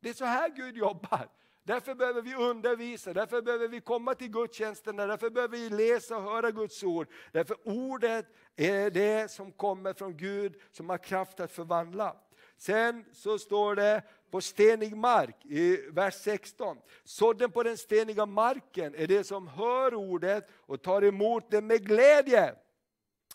[0.00, 1.28] Det är så här Gud jobbar.
[1.66, 6.22] Därför behöver vi undervisa, därför behöver vi komma till gudstjänsterna, därför behöver vi läsa och
[6.22, 7.08] höra Guds ord.
[7.32, 12.16] Därför ordet är det som kommer från Gud som har kraft att förvandla.
[12.56, 16.78] Sen så står det på stenig mark i vers 16.
[17.04, 21.86] Sådden på den steniga marken är det som hör ordet och tar emot det med
[21.86, 22.54] glädje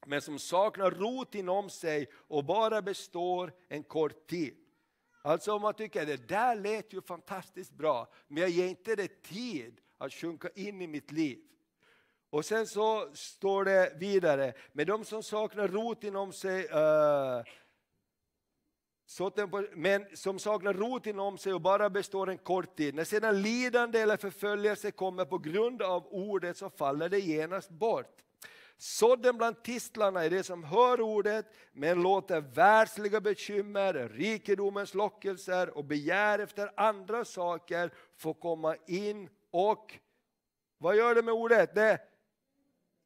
[0.06, 4.56] men som saknar rot inom sig och bara består en kort tid.
[5.22, 9.22] Alltså om man tycker det där lät ju fantastiskt bra, men jag ger inte det
[9.22, 11.40] tid att sjunka in i mitt liv.
[12.30, 17.44] Och sen så står det vidare, med de som saknar rot inom sig, uh,
[19.74, 22.96] men som saknar rot inom sig och bara består en kort tid.
[22.96, 28.24] När sedan lidande eller förföljelse kommer på grund av ordet så faller det genast bort.
[28.82, 35.86] Sådden bland tistlarna är det som hör ordet men låter världsliga bekymmer, rikedomens lockelser och
[35.86, 40.00] begär efter andra saker få komma in och
[40.78, 41.76] vad gör det med ordet?
[41.76, 42.00] Det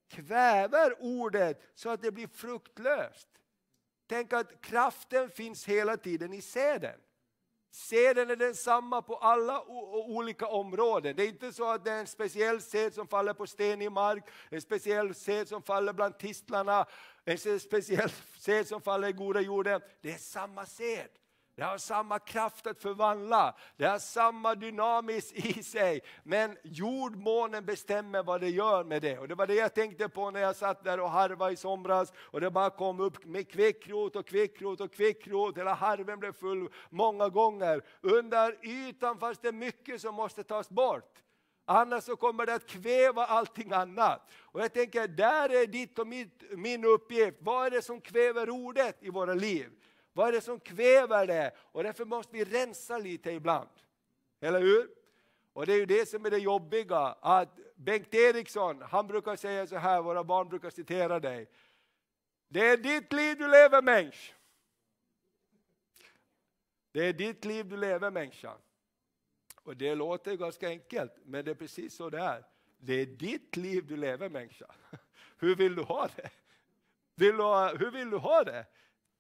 [0.10, 3.30] kväver ordet så att det blir fruktlöst.
[4.08, 7.00] Tänk att kraften finns hela tiden i säden.
[7.76, 9.64] Seden är densamma på alla
[10.08, 11.16] olika områden.
[11.16, 14.24] Det är inte så att det är en speciell sed som faller på stenig mark,
[14.50, 16.86] en speciell sed som faller bland tistlarna,
[17.26, 19.82] en speciell sed som faller i goda jorden.
[20.02, 21.10] Det är samma sed.
[21.56, 26.02] Det har samma kraft att förvandla, det har samma dynamis i sig.
[26.24, 29.18] Men jordmånen bestämmer vad det gör med det.
[29.18, 32.14] Och det var det jag tänkte på när jag satt där och harvade i somras.
[32.18, 35.58] Och det bara kom upp med kvickrot och kvickrot och kvickrot.
[35.58, 37.82] Hela harven blev full många gånger.
[38.02, 41.20] Under ytan fanns det mycket som måste tas bort.
[41.66, 44.32] Annars så kommer det att kväva allting annat.
[44.42, 47.38] Och jag tänker, där är ditt och mitt, min uppgift.
[47.42, 49.70] Vad är det som kväver ordet i våra liv?
[50.14, 51.52] Vad är det som kväver det?
[51.58, 53.70] Och därför måste vi rensa lite ibland.
[54.40, 54.90] Eller hur?
[55.54, 59.68] Och det är ju det som är det jobbiga, att Bengt Eriksson, han brukar säga
[59.68, 61.50] så här, våra barn brukar citera dig.
[62.48, 64.34] Det är ditt liv du lever människa.
[66.92, 68.54] Det är ditt liv du lever människa.
[69.64, 72.46] Och det låter ganska enkelt, men det är precis så det är.
[72.78, 74.66] Det är ditt liv du lever människa.
[75.38, 76.30] Hur vill du ha det?
[77.16, 78.66] Vill du ha, hur vill du ha det?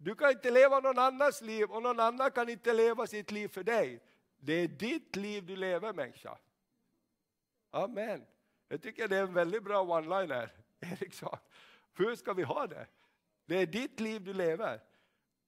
[0.03, 3.47] Du kan inte leva någon annans liv och någon annan kan inte leva sitt liv
[3.47, 4.03] för dig.
[4.37, 6.37] Det är ditt liv du lever människa.
[7.71, 8.25] Amen.
[8.67, 10.49] Jag tycker det är en väldigt bra one-liner,
[10.79, 11.37] Eriksson.
[11.93, 12.87] Hur ska vi ha det?
[13.45, 14.81] Det är ditt liv du lever.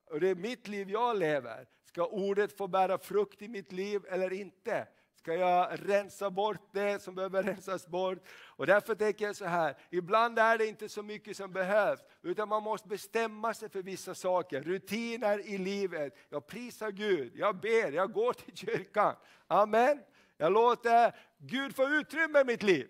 [0.06, 1.68] Och det är mitt liv jag lever.
[1.84, 4.88] Ska ordet få bära frukt i mitt liv eller inte?
[5.26, 8.18] Ska jag rensa bort det som behöver rensas bort?
[8.46, 12.50] Och därför tänker jag så här, ibland är det inte så mycket som behövs, utan
[12.50, 16.18] man måste bestämma sig för vissa saker, rutiner i livet.
[16.30, 19.16] Jag prisar Gud, jag ber, jag går till kyrkan.
[19.48, 20.00] Amen.
[20.38, 22.88] Jag låter Gud få utrymme i mitt liv.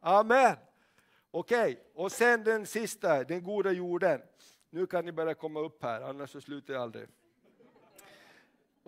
[0.00, 0.56] Amen.
[1.30, 1.76] Okej, okay.
[1.94, 4.20] och sen den sista, den goda jorden.
[4.70, 7.08] Nu kan ni börja komma upp här, annars så slutar jag aldrig.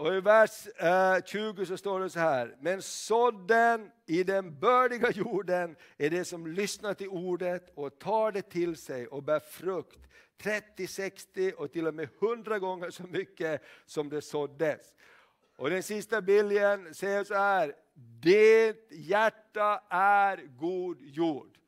[0.01, 5.11] Och i vers eh, 20 så står det så här, men sådden i den bördiga
[5.15, 9.99] jorden är det som lyssnar till ordet och tar det till sig och bär frukt
[10.43, 14.95] 30, 60 och till och med 100 gånger så mycket som det såddes.
[15.57, 17.75] Och den sista bilden säger så här,
[18.21, 21.59] Ditt hjärta är god jord.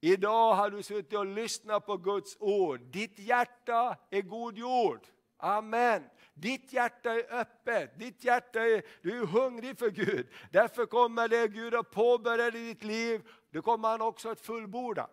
[0.00, 2.80] Idag har du suttit och lyssnat på Guds ord.
[2.80, 5.00] Ditt hjärta är god jord.
[5.36, 6.02] Amen.
[6.38, 10.28] Ditt hjärta är öppet, ditt hjärta är, du är hungrig för Gud.
[10.50, 15.08] Därför kommer det Gud har påbörjat i ditt liv, det kommer han också att fullborda.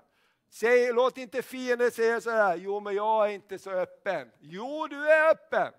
[0.49, 4.31] Säg, låt inte fienden säga så här, jo men jag är inte så öppen.
[4.39, 5.73] Jo, du är öppen.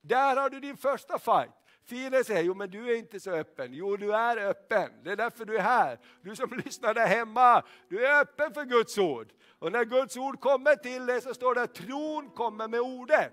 [0.00, 1.63] Där har du din första fight.
[1.86, 3.68] Fienden säger, jo men du är inte så öppen.
[3.72, 4.90] Jo, du är öppen.
[5.02, 5.98] Det är därför du är här.
[6.22, 9.32] Du som lyssnar där hemma, du är öppen för Guds ord.
[9.58, 13.32] Och när Guds ord kommer till dig så står det att tron kommer med ordet.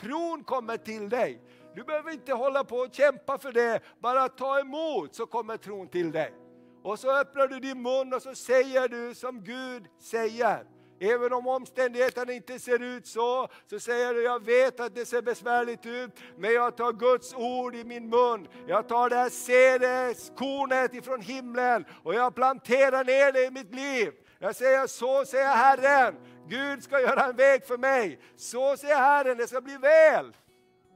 [0.00, 1.42] Tron kommer till dig.
[1.74, 5.88] Du behöver inte hålla på och kämpa för det, bara ta emot så kommer tron
[5.88, 6.34] till dig.
[6.82, 10.73] Och så öppnar du din mun och så säger du som Gud säger.
[11.04, 15.22] Även om omständigheterna inte ser ut så, så säger du, jag vet att det ser
[15.22, 18.48] besvärligt ut, men jag tar Guds ord i min mun.
[18.66, 24.12] Jag tar det här sädeskornet ifrån himlen och jag planterar ner det i mitt liv.
[24.38, 26.14] Jag säger, så säger Herren,
[26.48, 28.18] Gud ska göra en väg för mig.
[28.36, 30.36] Så säger Herren, det ska bli väl.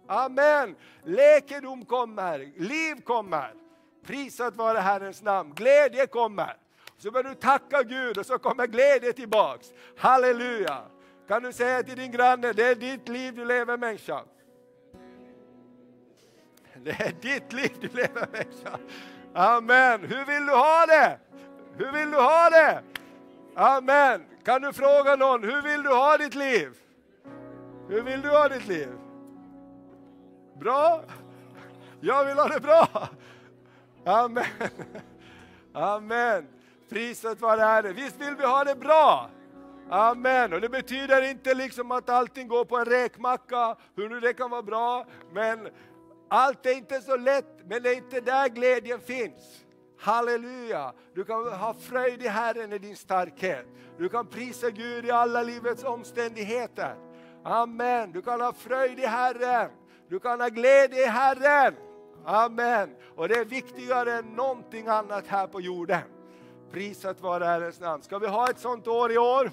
[0.09, 0.77] Amen.
[1.05, 3.55] Läkedom kommer, liv kommer.
[4.07, 6.68] Prisat vare Herrens namn, glädje kommer.
[6.99, 9.73] Så bör du tacka Gud och så kommer glädje tillbaks.
[9.97, 10.83] Halleluja!
[11.29, 14.25] Kan du säga till din granne, det är ditt liv du lever människa.
[16.75, 18.79] Det är ditt liv du lever människa.
[19.35, 20.01] Amen.
[20.01, 21.19] Hur vill du ha det?
[21.77, 22.83] Hur vill du ha det?
[23.55, 24.25] Amen.
[24.45, 26.73] Kan du fråga någon, hur vill du ha ditt liv?
[27.89, 28.89] Hur vill du ha ditt liv?
[30.61, 31.03] Bra?
[32.01, 33.09] Jag vill ha det bra.
[34.05, 34.45] Amen.
[35.73, 36.47] Amen.
[36.89, 37.93] Priset vare Herre.
[37.93, 39.31] Visst vill vi ha det bra?
[39.91, 40.53] Amen.
[40.53, 44.51] Och det betyder inte liksom att allting går på en räkmacka, hur nu det kan
[44.51, 45.07] vara bra.
[45.33, 45.69] Men
[46.29, 49.65] allt är inte så lätt, men det är inte där glädjen finns.
[50.01, 50.93] Halleluja!
[51.15, 53.67] Du kan ha fröjd i Herren i din starkhet.
[53.99, 56.95] Du kan prisa Gud i alla livets omständigheter.
[57.45, 58.13] Amen.
[58.13, 59.71] Du kan ha fröjd i Herren.
[60.09, 61.75] Du kan ha glädje i Herren.
[62.25, 62.97] Amen.
[63.17, 66.18] Och det är viktigare än någonting annat här på jorden.
[66.71, 68.03] Prisat vare Herrens namn.
[68.03, 69.51] Ska vi ha ett sånt år i år?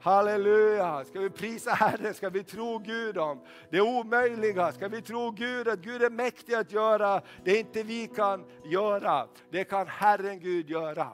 [0.00, 1.04] Halleluja!
[1.04, 2.14] Ska vi prisa Herren?
[2.14, 4.72] Ska vi tro Gud om det omöjliga?
[4.72, 9.26] Ska vi tro Gud att Gud är mäktig att göra det inte vi kan göra?
[9.50, 11.08] Det kan Herren Gud göra.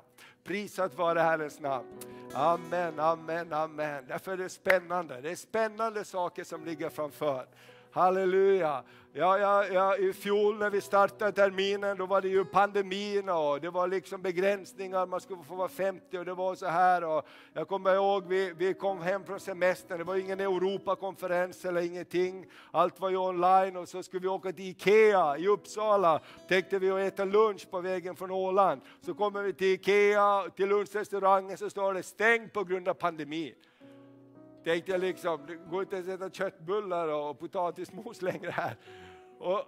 [0.44, 1.86] Prisat vare Herrens namn.
[2.34, 4.04] Amen, amen, amen.
[4.08, 5.20] Därför är det spännande.
[5.20, 7.46] Det är spännande saker som ligger framför.
[7.94, 8.82] Halleluja.
[9.12, 13.60] Ja, ja, ja, I fjol när vi startade terminen då var det ju pandemin och
[13.60, 17.04] det var liksom begränsningar, man skulle få vara 50 och det var så här.
[17.04, 21.80] Och jag kommer ihåg vi, vi kom hem från semestern, det var ingen Europakonferens eller
[21.80, 22.46] ingenting.
[22.70, 26.20] Allt var ju online och så skulle vi åka till Ikea i Uppsala.
[26.48, 28.80] Tänkte vi att äta lunch på vägen från Åland.
[29.00, 33.54] Så kommer vi till Ikea, till lunchrestaurangen så står det stängt på grund av pandemin
[34.64, 38.76] tänkte jag liksom, det går inte ens att äta köttbullar och potatismos längre här.
[39.38, 39.58] Och,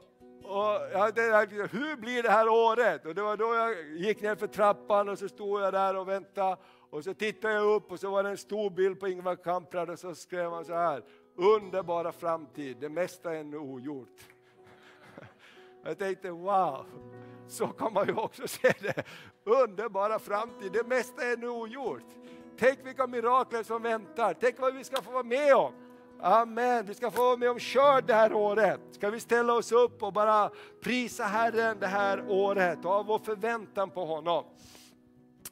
[0.42, 3.06] och jag tänkte, hur blir det här året?
[3.06, 6.08] Och det var då jag gick ner för trappan och så stod jag där och
[6.08, 6.56] väntade.
[6.90, 9.90] Och så tittade jag upp och så var det en stor bild på Ingvar Kamprad
[9.90, 11.02] och så skrev han så här,
[11.36, 14.20] underbara framtid, det mesta är ännu ogjort.
[15.84, 16.86] Jag tänkte wow,
[17.48, 19.04] så kan man ju också se det.
[19.44, 22.06] Underbara framtid, det mesta är ännu ogjort.
[22.58, 25.72] Tänk vilka mirakler som väntar, tänk vad vi ska få vara med om.
[26.20, 28.80] Amen, vi ska få vara med om kör det här året.
[28.90, 30.50] Ska vi ställa oss upp och bara
[30.82, 34.44] prisa Herren det här året och ha vår förväntan på honom.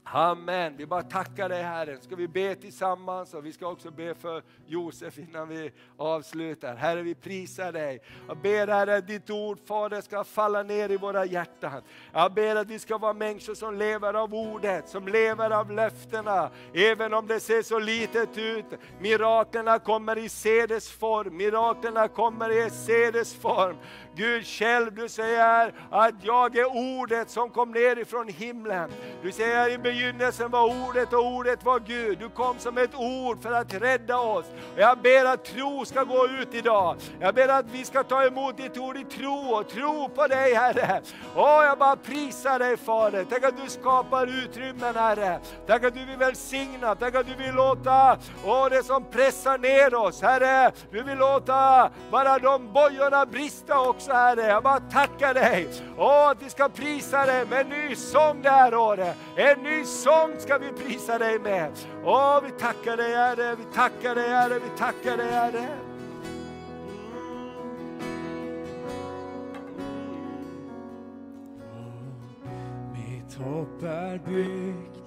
[0.07, 0.77] Amen.
[0.77, 1.99] Vi bara tackar dig Herre.
[2.01, 6.77] Ska vi be tillsammans och vi ska också be för Josef innan vi avslutar.
[6.77, 8.01] Herre, vi prisar dig.
[8.29, 11.83] Jag ber Herre att ditt ord Fader ska falla ner i våra hjärtan.
[12.13, 16.51] Jag ber att vi ska vara människor som lever av ordet, som lever av löftena.
[16.75, 18.67] Även om det ser så litet ut.
[19.01, 23.77] Miraklerna kommer i sedesform, miraklerna kommer i sedesform.
[24.17, 26.67] Gud själv, du säger att jag är
[26.99, 28.91] ordet som kom ner ifrån himlen.
[29.23, 32.19] Du säger i begynnelsen var ordet och ordet var Gud.
[32.19, 34.45] Du kom som ett ord för att rädda oss.
[34.77, 36.97] Jag ber att tro ska gå ut idag.
[37.21, 40.55] Jag ber att vi ska ta emot ditt ord i tro och tro på dig
[40.55, 41.01] Herre.
[41.37, 43.27] Åh, jag bara prisar dig Fader.
[43.31, 45.41] Tänk att du skapar utrymmen Herre.
[45.67, 49.95] Tack att du vill välsigna, tack att du vill låta åh, det som pressar ner
[49.95, 50.73] oss Herre.
[50.91, 54.47] Du vill låta bara de bojorna brista också Herre.
[54.47, 55.69] Jag bara tackar dig.
[55.99, 59.17] Åh, att vi ska prisa dig med en ny sång det här året.
[59.37, 61.71] En ny sång ska vi prisa dig med.
[62.05, 65.69] Åh, vi tackar dig Herre, vi tackar dig Herre, vi tackar dig Herre.
[72.93, 75.04] Mitt hopp är byggt